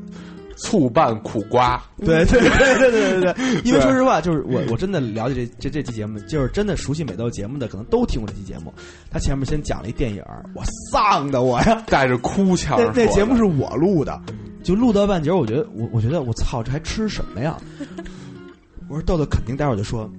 [0.57, 8.73] 醋拌苦瓜，对对对对对对对， 因为说实话，就是我我真的了解这这这期节目，就是真的熟悉美豆节目的，可能都听过这期节目。
[9.11, 10.23] 他前面先讲了一电影，
[10.55, 12.91] 我丧的我呀，带着哭腔那。
[13.03, 14.19] 那节目是我录的，
[14.63, 17.55] 就录到半截，我觉得我我觉得我操，这还吃什么呀？
[18.88, 20.09] 我说豆豆肯定待会儿就说，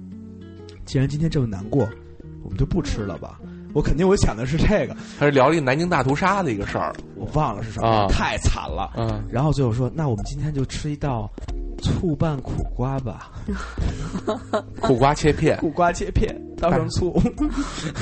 [0.85, 1.87] 既然今天这么难过，
[2.43, 3.39] 我们就不吃了吧。
[3.71, 6.91] 我肯定我想的是这个，他是聊了一个南京大屠杀的一个事儿。
[7.15, 8.93] 我忘了是什么，啊太惨了。
[8.97, 11.29] 嗯，然后最后说，那我们今天就吃一道
[11.83, 13.31] 醋拌苦瓜吧。
[14.81, 17.21] 苦瓜切片，苦瓜切片，倒上醋。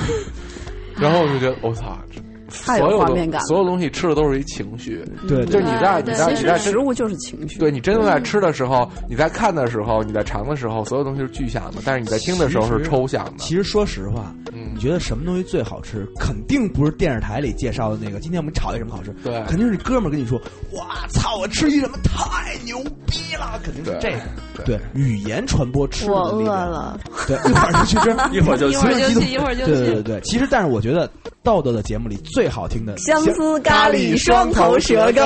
[0.96, 2.18] 然后我就觉得，我操，这
[2.64, 5.04] 太有所有的画面感了所有东西吃的都是一情绪。
[5.26, 7.58] 对就是你在你在你在食物就是情绪。
[7.58, 13.32] 对你真的在吃的时候，你在看的时候，你在尝的时候，所有东西是具象的，但是你在听的时候是抽象的。
[13.38, 16.06] 其实说实话，嗯你觉得什么东西最好吃？
[16.18, 18.20] 肯定不是电视台里介绍的那个。
[18.20, 19.12] 今天我们炒一什么好吃？
[19.24, 20.40] 对肯定是哥们儿跟你说
[20.74, 24.18] ：“哇操，我吃一什么太牛逼了！”肯定是这个。
[24.54, 26.44] 对对，语言传播吃的我饿。
[26.48, 29.72] 了，对，一会儿就去吃， 一会儿就一会儿就去，一会儿就去。
[29.72, 31.08] 对对对对，其实但是我觉得
[31.42, 32.96] 道德的节目里最好听的。
[32.98, 35.24] 香酥咖喱双头蛇羹。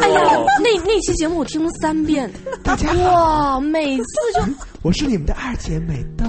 [0.00, 0.20] 哎呀，
[0.60, 2.28] 那那期节目我听了三遍，
[2.64, 4.04] 大家哇，每次
[4.34, 4.40] 就
[4.82, 6.24] 我是你们的二姐美豆。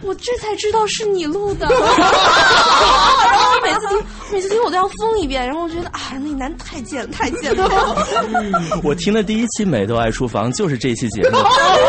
[0.00, 1.78] 我这才知道是你录的， 然
[3.38, 7.68] 后每次听每次听我都要疯一遍，然后我觉得啊，那男的太贱了，太贱了。
[8.82, 11.36] 我听的第一期《美豆爱厨房》就是这期节目，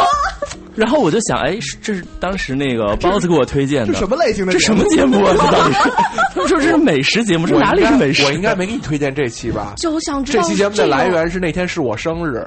[0.78, 5.34] 然后我就想，哎，这是当时那个包子给我推荐的，这什么类型的这什么节目啊？
[5.36, 5.90] 这到底是？
[6.36, 8.24] 他们说这是美食节目，这哪里是美食？
[8.26, 9.74] 我应该没给你推荐这期吧？
[9.78, 12.46] 就我想知道这期节目的来源是那天是我生日，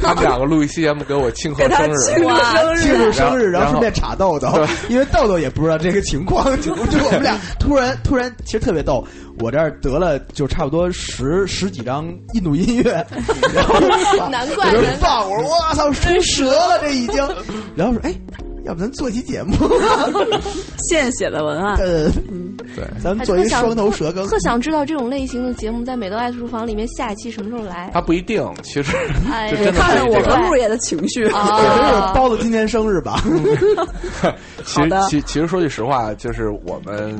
[0.00, 1.96] 他们两个录一期节目给我庆贺生日。
[1.98, 9.06] 庆祝生日庆祝生日，然后顺便查豆豆对，因为豆豆也不知道这个情况，就就我们俩突然突然，其实特别逗。
[9.40, 13.04] 我这儿得了就差不多十十几张印度音乐，
[13.54, 13.80] 然后
[14.30, 17.16] 难怪我说我操，出蛇了这已经。
[17.74, 18.14] 然后说哎，
[18.64, 19.54] 要不咱做一期节目？
[20.88, 22.10] 现写的文案， 呃，
[22.74, 24.26] 对，咱们做一双头蛇羹。
[24.28, 27.90] 特想知道这种类型的节目在《美豆爱厨房》里面下一期什么时候来？
[27.92, 28.96] 他不一定，其实
[29.30, 31.26] 哎就真的看我这个和木爷的情绪。
[31.28, 33.22] 啊，包子今天生日吧？
[34.64, 37.18] 其实其其实说句实话，就是我们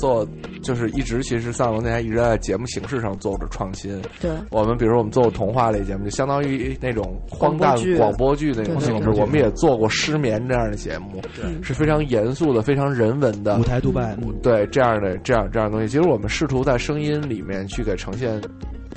[0.00, 0.26] 做，
[0.62, 4.00] 就是一直其实三角龙电台一直在节目形式上做着创新。
[4.20, 9.10] 对，我们比如说我们做过童话类节目，就相当于那种荒诞广播剧那种形式。
[9.10, 11.20] 我们也做过失眠这样的节目，
[11.62, 13.62] 是非常严肃的、非常人文的舞。
[13.62, 18.40] 台独白，嗯对这样的这样这样东西，其实我们试图在声音里面去给呈现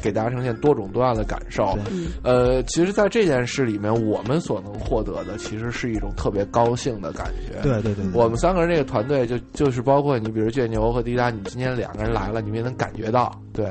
[0.01, 1.77] 给大家呈现多种多样的感受。
[1.91, 7.61] 嗯呃，其实，在这件事里面，我们所能获得的，其实是一种特别高兴的感觉。
[7.61, 13.67] 对对对，我们三个人这个团队就就是包括你，比如倔牛和滴答，你今天两个人来了，你们也能感觉到，对，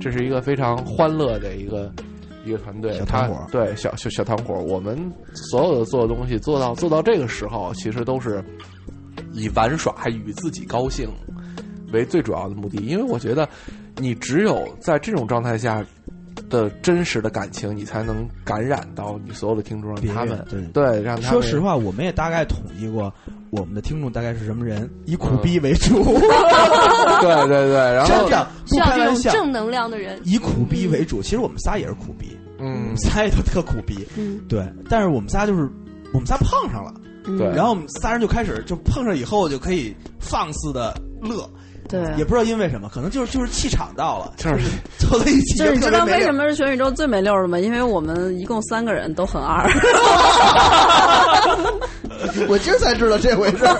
[0.00, 1.92] 这是一个非常欢乐的一个
[2.46, 4.98] 一个团队，小团伙对小小小团伙，我们
[5.34, 8.42] 所有的做的东西做到做到这个时候，其实都是
[9.32, 11.08] 以玩耍还与自己高兴
[11.92, 13.48] 为最主要的目的，因为我觉得
[13.96, 15.84] 你只有在这种状态下。
[16.48, 23.12] 的真实的感情，你才能感染到你所有的听众，让他们对对让他们说实话，我们也大概统计过
[23.50, 26.04] 我们的听众大概是什么人，以苦逼为主。
[27.20, 30.20] 对对对，然后真的不需要这开玩笑，种正能量的人。
[30.24, 31.20] 以苦逼为主。
[31.20, 34.06] 其实我们仨也是苦逼，我嗯们，仨也都特苦逼。
[34.16, 35.68] 嗯，对，但是我们仨就是
[36.12, 36.92] 我们仨碰上了，
[37.26, 41.48] 嗯对然后我们仨人就开始就碰上以后就可以放肆的乐，
[41.88, 46.46] 对，也不知道因为什么，可能就是就是气场到了，就是凑在一起就是你知道为什么？
[46.48, 47.58] 是全宇宙最没溜儿的吗？
[47.58, 49.68] 因为我们一共三个人都很二。
[52.48, 53.76] 我今儿才知道这回事儿。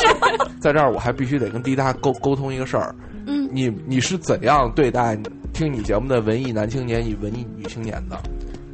[0.60, 2.94] 在这儿我还必须得跟滴答沟沟通一个事儿，
[3.26, 5.16] 嗯，你你是怎样对待
[5.56, 8.22] 听你节目的文艺男青年与文艺女青年的？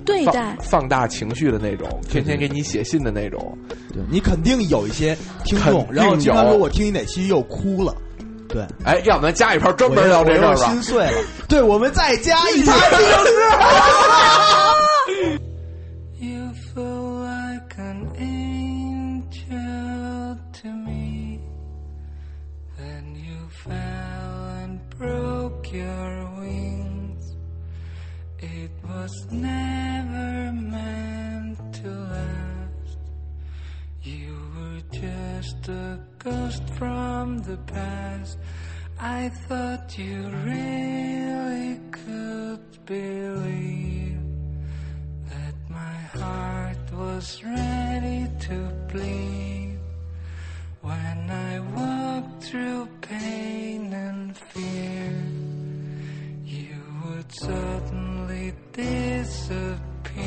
[0.04, 3.56] 对待放大情绪的那种，天天给你写信的那种，
[3.92, 7.94] 对你肯定有一些听众，然后经常有说我听你哪期又哭了，
[8.48, 10.72] 对，哎，要不咱加一盘专门聊这事儿吧？
[10.72, 10.82] 心？
[10.82, 11.12] 碎了。
[11.48, 12.76] 对，我们再加一盘，
[16.26, 17.22] You feel
[29.02, 32.98] was never meant to last.
[34.02, 38.38] You were just a ghost from the past.
[39.00, 40.18] I thought you
[40.52, 44.22] really could believe
[45.32, 48.56] that my heart was ready to
[48.92, 49.80] bleed
[50.80, 51.18] when
[51.50, 55.51] I walked through pain and fear.
[57.12, 60.24] Would suddenly disappear.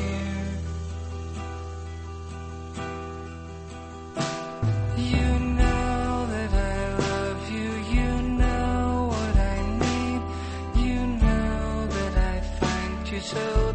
[4.96, 7.70] You know that I love you.
[7.96, 10.20] You know what I need.
[10.86, 13.65] You know that I find you so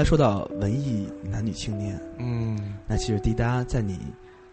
[0.00, 3.98] 才说到文艺男女青年，嗯，那其实滴答在你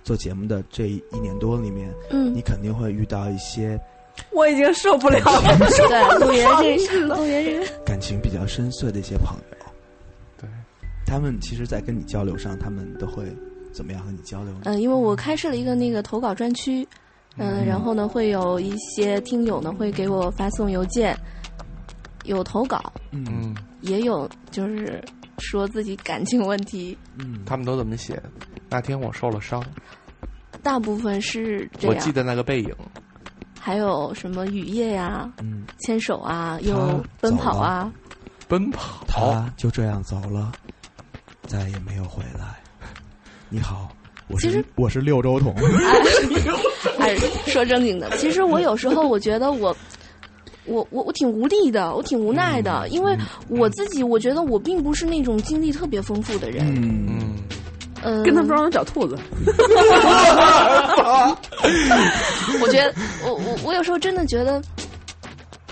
[0.04, 2.34] 做节目的这一年多里面，嗯。
[2.36, 3.80] 你肯定会遇到一些
[4.32, 5.58] 我已经受不了了。
[5.58, 6.44] 对，陆爷
[6.78, 9.66] 这陆爷这感情比较深邃的一些朋友，
[10.38, 10.50] 对，
[11.06, 13.24] 他们其实，在跟你交流上，他们都会
[13.72, 14.64] 怎么样和你交流呢？
[14.66, 16.86] 嗯，因为我开设了一个那个投稿专区，
[17.38, 21.18] 嗯，然后呢，会有一些听友呢会给我发送邮件，
[22.26, 23.56] 有投稿，嗯。
[23.82, 25.02] 也有就是
[25.40, 28.22] 说自己感情问题，嗯，他们都怎么写。
[28.70, 29.64] 那天我受了伤，
[30.64, 31.96] 大部分是这样。
[31.96, 32.76] 我记得那个背影。
[33.60, 37.92] 还有什么雨夜呀、嗯，牵手啊，又奔跑啊，
[38.48, 40.54] 奔跑，他就这样走了，
[41.48, 42.60] 再也没有回来。
[43.50, 43.90] 你好，
[44.28, 45.54] 我是其实我是六周彤。
[47.00, 47.16] 哎，
[47.46, 49.76] 说正经的，其实我有时候我觉得我。
[50.68, 53.18] 我我我挺无力的，我挺无奈的，因为
[53.50, 57.08] 我自己我觉得我并不是那种经历特别丰富的人，嗯。
[57.10, 57.36] 嗯，
[58.04, 59.18] 嗯，跟他们说找兔子，
[62.62, 62.94] 我觉得
[63.26, 64.62] 我我我有时候真的觉得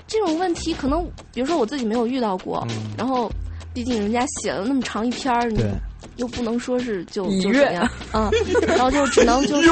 [0.07, 2.65] 这种问题，可能比如说我自己没有遇到过，
[2.97, 3.31] 然后
[3.73, 5.69] 毕竟人家写了那么长一篇儿，你对
[6.17, 8.29] 又不能说是就就怎么样，啊，
[8.67, 9.69] 然后就只能就是，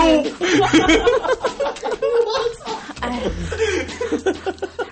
[3.01, 3.21] 哎，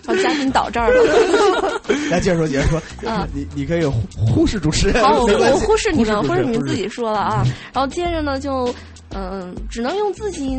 [0.06, 1.82] 把嘉宾倒这儿了。
[2.10, 7.44] 来接着说，接着说，嗯你你可以忽忽视主持人，好，我忽视你们，忽视你们自己说了啊。
[7.74, 8.74] 然后接着呢，就
[9.14, 10.58] 嗯、只能用自己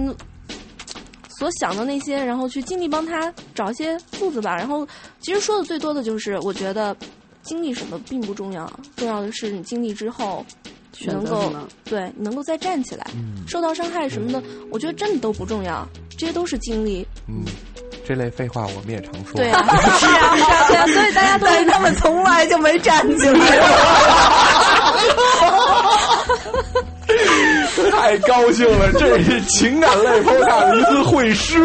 [1.38, 4.54] 所想的那些，然后去尽力帮他找一些路子吧。
[4.56, 4.86] 然后
[5.20, 6.94] 其实说的最多的就是，我觉得
[7.42, 10.44] 经历什么并不重要，重要的是你经历之后。
[10.92, 11.52] 选能够
[11.84, 15.86] 对，能够再站起来，嗯受到伤害什么的，我觉得真的都不重要，
[16.18, 17.06] 这些都是经历。
[17.28, 17.44] 嗯，
[18.06, 19.34] 这类废话我们也常说。
[19.36, 19.64] 对啊，
[19.98, 23.40] 是啊，是啊，对啊，所以大家都但是他们从来就没站起来。
[27.90, 31.58] 太高兴了，这是情感类 podcast 的一次会师。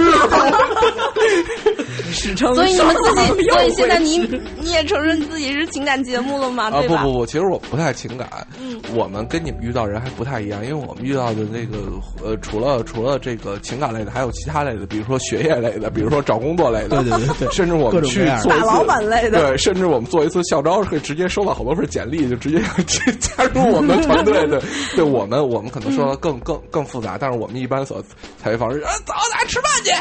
[2.17, 4.17] 史称所以你们自己，所以现在你
[4.59, 6.65] 你也承认自己是情感节目了吗？
[6.65, 6.81] 啊？
[6.87, 8.27] 不不不，其实我不太情感。
[8.59, 11.77] 嗯，我们跟你们遇到人还不太一样，因为我们遇到的那个
[12.23, 24.61] 呃，除了除了这个情感类的，还有其他类的，比如说学业类的，比如说找工作类的，对对对对甚至我们去各种各样的做一次大老板类的对，甚至我们做一次校招，会直接收到好多份简历，就直接加 加入我们团队的。
[24.95, 28.01] 对我们，我们可能说的更更更复杂，但是我们一般所
[28.41, 29.91] 采取方式，啊，走，咱吃饭去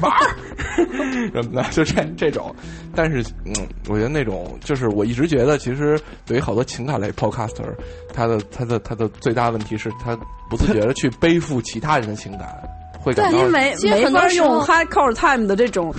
[0.00, 0.36] 玩儿
[1.32, 2.54] 什么的， 就这这种。
[2.94, 3.52] 但是，嗯，
[3.88, 7.74] 我觉得那种就是我一直觉得，其实对于好多情感类 podcaster，
[8.12, 10.16] 他的他的他的最大问题是他
[10.50, 12.48] 不自觉的去背负其他人的情感，
[13.00, 15.92] 会感到因为其实没很多时法用 high c o r e time 的这种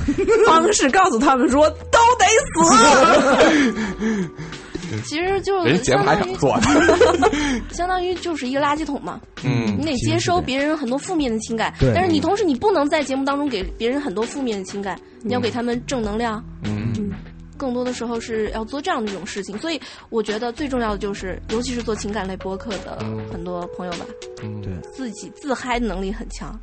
[0.48, 4.30] 方式告诉他们说都得死。
[5.02, 7.30] 其实就人节目还相当于想做呢。
[7.72, 9.20] 相当于就是一个垃圾桶嘛。
[9.44, 16.44] 嗯你得接收别人很多负面的情感，但是你同时你不能在节目当中给别人很多负面的情感，你要给他们正能量。
[16.64, 17.12] 嗯
[17.56, 19.80] 更多的时候是要做这样的一种事情，所以
[20.10, 22.98] 我觉得最重要的就是，尤其是做情感类播客的
[23.32, 24.00] 很多朋友吧，
[24.42, 24.74] 嗯，对。
[24.92, 26.60] 自己自嗨的能力很强。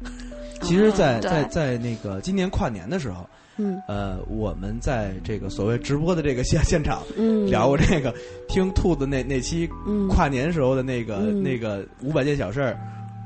[0.63, 3.27] 其实在，对在在那个今年跨年的时候，
[3.61, 3.83] 嗯。
[3.87, 7.47] 呃，我们在这个所谓直播的这个现现场，嗯。
[7.47, 8.15] 聊过这个
[8.49, 10.09] 听兔子那那期嗯。
[10.09, 11.43] 跨年时候的那个、嗯。
[11.43, 12.79] 那个五百件小事儿，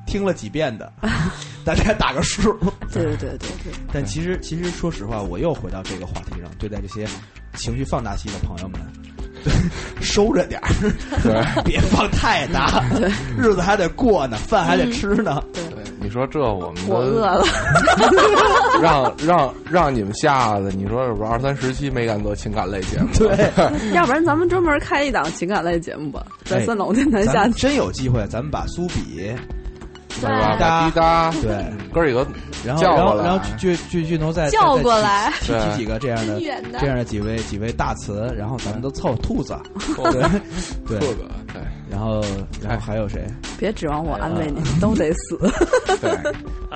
[0.06, 0.92] 听了几遍的，
[1.64, 2.52] 大家打个数。
[2.92, 3.48] 对对对对。
[3.64, 7.06] 对，但其实其实说实话，我又回到这个话题上，对待这些
[7.56, 8.80] 情绪放大期的朋友们，
[9.44, 9.52] 对，
[10.02, 10.68] 收着点儿，
[11.22, 11.44] 对。
[11.64, 12.84] 别放太大，
[13.38, 15.42] 日子还得过呢，饭还得吃呢。
[15.52, 15.62] 对，
[16.04, 17.42] 你说这我们我饿了。
[18.82, 23.08] 让让让你们吓的，你说是不是二三十期没敢做情感类节目？
[23.16, 23.50] 对
[23.94, 27.48] 要不然咱们专门开一档情感类节目吧，在哎三楼电台下。
[27.48, 29.32] 真有机会，咱们把苏比
[30.10, 30.52] 是吧？
[30.52, 32.26] 滴答滴答，对，哥几个
[32.64, 36.38] 然后叫然后然后剧剧剧头再叫过来提几个这样的
[36.78, 39.56] 这样的几位几位大词，然后咱们都凑兔子，
[39.96, 40.22] 对
[40.86, 41.24] 对兔子，
[41.54, 41.62] 对。
[41.90, 42.22] 然后
[42.60, 43.24] 然后还有谁？
[43.58, 45.38] 别指望我安慰你，都得死。
[46.02, 46.10] 对，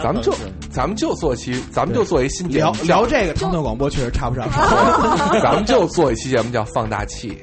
[0.00, 0.32] 咱们就
[0.70, 4.58] 咱们就做期，咱们就做一新节聊目，聊这个长途广播确实插不上手。
[5.42, 7.36] 咱们就做一期节目叫放大器，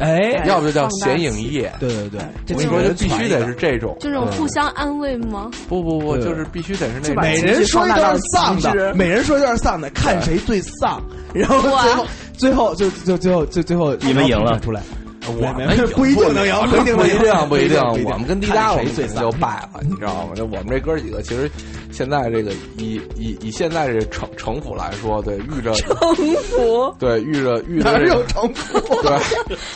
[0.00, 1.72] 哎，要不就叫显影液。
[1.78, 2.20] 对对对，
[2.56, 5.48] 我跟你说，就必须得是这种，就这种互相安慰吗？
[5.68, 11.00] 不不不，就是必须得是那每人说一段丧的，每人说一段丧的，看谁最丧，
[11.32, 14.82] 然后最后最后就就最后就最后你们赢了出来。
[15.28, 17.06] 我们不一定能赢不不一定能
[17.42, 20.34] 赢不一定，我们跟滴答，我们最就败了，你知道吗？
[20.34, 21.50] 就我们这哥几个，其实
[21.90, 25.96] 现在这个以以以现在这城城府来说，对遇着城
[26.42, 28.78] 府， 对遇着遇着这个有城府？
[29.02, 29.18] 对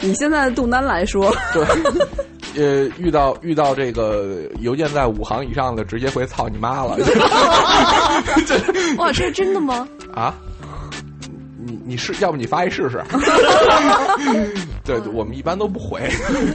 [0.09, 1.64] 以现在的杜丹来说，对，
[2.56, 6.97] 呃，遇到遇到这个邮件在五行以上的，直接回操你妈了
[8.98, 9.89] 哇，这是真的吗？
[10.14, 10.35] 啊！
[11.65, 13.03] 你你试，要不你发一试试？
[14.85, 16.01] 对，我们一般都不回。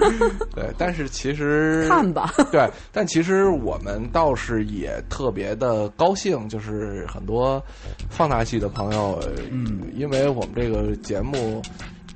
[0.56, 2.34] 对，但是其实看吧。
[2.52, 7.62] 对，但其实我们倒是也特别的高兴，就是很多
[8.10, 9.20] 放大系的朋友，
[9.52, 11.62] 嗯，因为我们这个节目，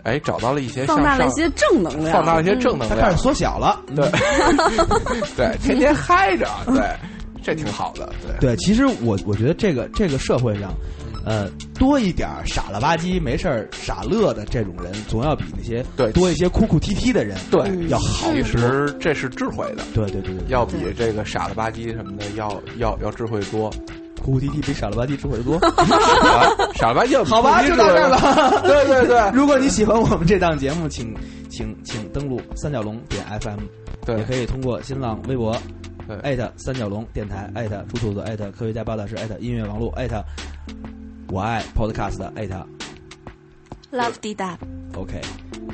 [0.03, 3.79] 哎，找到了一些放大了一些正能量，放大了一些正能量它开始，缩小了。
[3.95, 4.09] 对，
[5.37, 6.83] 对，天天嗨着，对，
[7.43, 10.73] 这挺好的，对，对，其实我我觉得这个这个社会上，
[11.29, 11.47] 呃，
[11.77, 18.31] 多一点儿傻了吧唧、没事儿傻乐的这种人，总要比那些对多一些哭哭啼啼的人对要好。
[18.31, 23.69] 其实这是智慧的，对对对对，要比这个傻了吧唧什么的要要要智慧多。
[24.19, 25.59] 哭哭啼啼比傻了吧唧智慧多。
[25.59, 28.61] 傻傻了吧唧好吧，就到这儿了。
[28.63, 31.15] 对对对 如果你喜欢我们这档节目，请
[31.47, 33.59] 请请登录三角龙点 FM，
[34.03, 35.55] 对也可以通过新浪微博
[36.23, 40.23] 艾特三角龙电台艾特猪兔子艾特科学家报道室艾特音乐网络艾特
[41.31, 42.55] 我爱 Podcast 艾特
[43.91, 44.57] Love 滴答
[44.95, 45.21] ，OK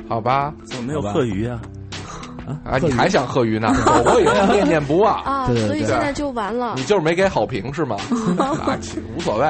[0.08, 1.60] 好吧怎么没有贺鱼啊？
[2.64, 3.74] 啊，你还想贺鱼呢？
[3.84, 5.20] 走过以后念念不忘。
[5.24, 6.84] 啊，所以现在就完了你。
[6.84, 7.96] 就是没给好评是吗？
[8.38, 8.78] 啊，
[9.16, 9.46] 无所谓，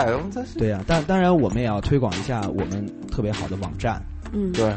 [0.58, 4.00] 对呀、但当然我们也要推广一下我们特别好的网站，
[4.32, 4.72] 嗯，对，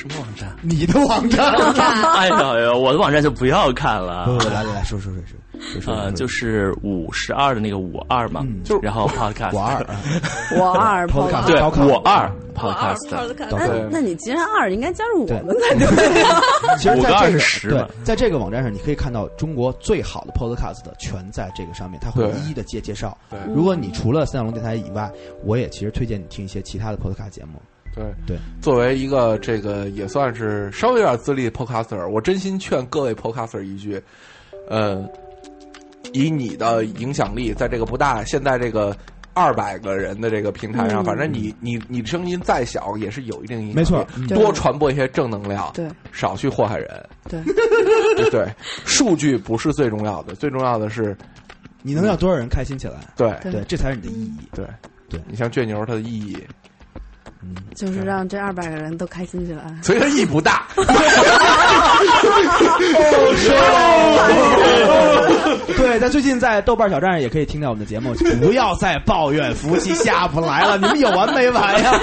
[0.00, 0.48] 什么网站？
[0.62, 1.52] 你的网站。
[2.16, 4.38] 哎呀呀，我的网站就不要看了不。
[4.38, 5.22] 不，来来来说说说
[5.80, 10.00] 说呃，就是五十二的那个五二嘛，嗯就是然后 podcast 我二啊，
[10.56, 15.86] 我二 Podcast 对我二 podcast，那那你既然二，应该加入我们才对。
[16.78, 23.16] 其实五个二在这个是十对，在这个网站上，你可以看到中国最好的 podcast 全在这个上面，它会一一的介介绍。
[23.28, 25.10] 对如果你除了三角龙电台以外，
[25.44, 27.60] 我也其实推荐你听一些其他的 podcast 节目。
[27.94, 28.04] 对。
[28.26, 34.00] 对，作为一个这个也算是稍微有点资历的 podcaster，我真心劝各位 podcaster 一句，
[34.68, 35.04] 呃，
[36.12, 38.96] 以你的影响力，在这个不大现在这个
[39.32, 41.04] 二百个人的这个平台上，嗯。
[41.04, 43.74] 反正你你你声音再小，也是有一定影响力。
[43.76, 44.06] 没错。
[44.16, 45.88] 嗯多传播一些正能量，对。
[46.12, 47.08] 少去祸害人。
[47.28, 47.40] 对，
[48.16, 48.48] 对对，
[48.84, 51.16] 数据不是最重要的，最重要的是
[51.82, 52.94] 你能让多少人开心起来？
[53.16, 53.32] 对。
[53.42, 53.52] 对。
[53.52, 54.38] 对，这才是你的意义。
[54.52, 54.66] 对。
[55.08, 55.20] 对。
[55.28, 56.36] 你像倔牛，它的意义，
[57.74, 59.64] 就是让这二百个人都开心起来。
[59.82, 60.66] 所以它意义不大。
[65.76, 71.98] 对，在最近在豆瓣小站上也可以听到我们的节目，不要再抱怨服务器下不来了，你们有完没完呀？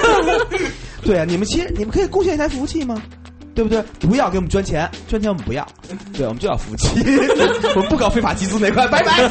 [1.03, 3.01] 对啊，你们其实你们可以贡献一台服务器吗？
[3.53, 3.81] 对不对？
[3.99, 5.65] 不要给我们捐钱，捐钱我们不要，
[6.13, 6.99] 对，我们就要服务器，
[7.75, 9.29] 我们不搞非法集资那块，拜拜。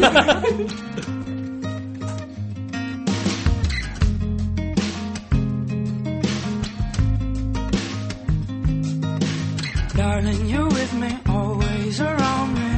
[10.17, 12.71] Darling, you're with me, always around me.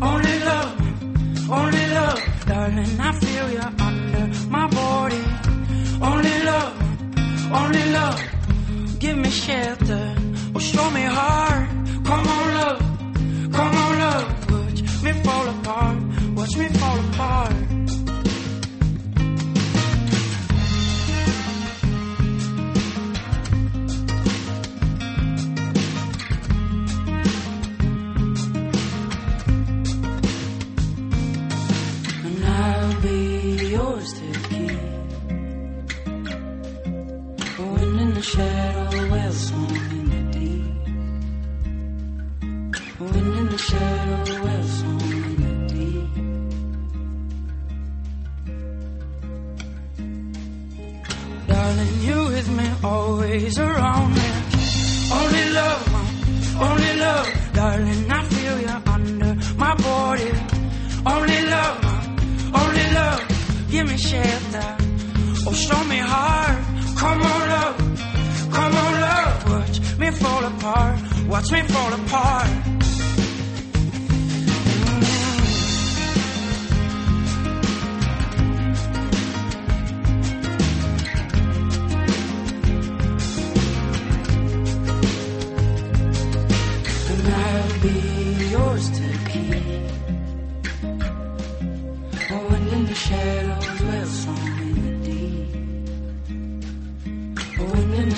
[0.00, 2.44] Only love, only love.
[2.46, 5.24] Darling, I feel you under my body.
[6.00, 6.74] Only love,
[7.52, 8.22] only love.
[9.00, 10.14] Give me shelter,
[10.54, 11.68] or show me heart.
[12.04, 12.80] Come on, love,
[13.52, 14.50] come on, love.
[14.52, 15.98] Watch me fall apart,
[16.36, 17.79] watch me fall apart.
[38.20, 40.64] The shadow, well, song in the deep.
[42.98, 46.10] When in the shadow, well, song in the deep.
[51.48, 54.28] Darling, you with me, always around me.
[55.18, 55.82] Only love,
[56.60, 58.12] only love, darling.
[58.12, 60.30] I feel you under my body.
[61.06, 61.78] Only love,
[62.52, 63.20] only love.
[63.70, 64.76] Give me shelter,
[65.46, 66.66] or show me heart.
[66.98, 67.89] Come on, love,
[68.50, 69.50] come on, love.
[69.50, 72.50] Watch me fall apart, watch me fall apart.
[87.12, 89.19] and I'll be yours to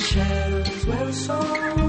[0.02, 1.81] Shadows will soar.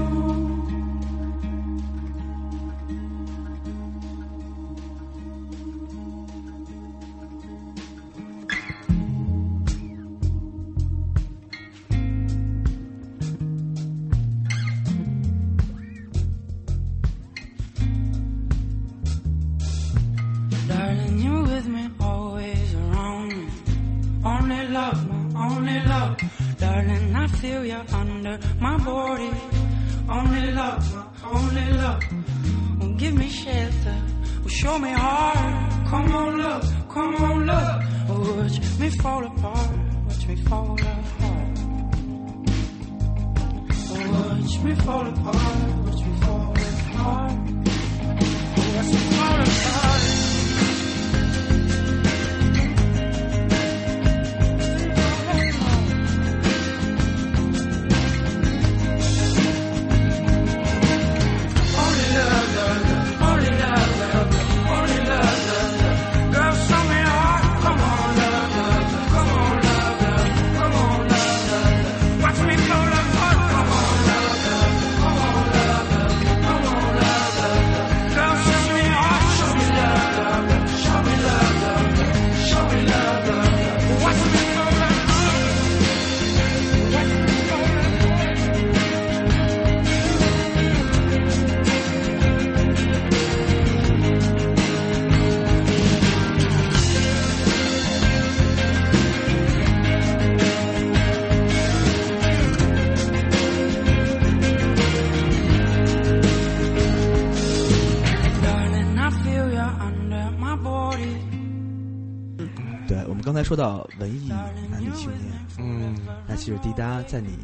[113.44, 114.28] 说到文艺
[114.70, 115.94] 男女青年，嗯，
[116.26, 117.38] 那其实滴答在你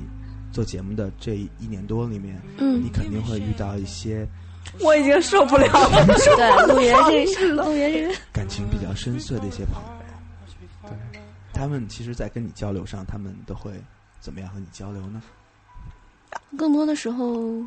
[0.51, 4.27] 做节目的这一年多里面，嗯你肯定会遇到一些
[4.81, 6.07] 我已经受不了了。
[6.07, 6.95] 对，陆爷
[7.35, 9.89] 这 陆爷这个感情比较深邃的一些朋友。
[10.89, 11.21] 对，
[11.53, 13.73] 他们其实，在跟你交流上，他们都会
[14.21, 15.23] 怎么样和你交流呢？
[16.57, 17.63] 更多的时候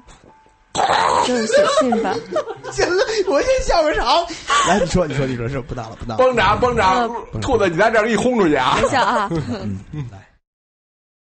[1.26, 2.14] 就是写信吧。
[2.72, 4.26] 行了，我先笑个场。
[4.68, 6.18] 来，你说，你说，你说，是不打了，不打了。
[6.18, 7.08] 绷着啊帮着啊，
[7.42, 8.78] 兔子，你在这儿给你轰出去啊！
[8.82, 8.92] 等一！
[8.92, 9.30] 下啊，
[9.92, 10.28] 嗯，来。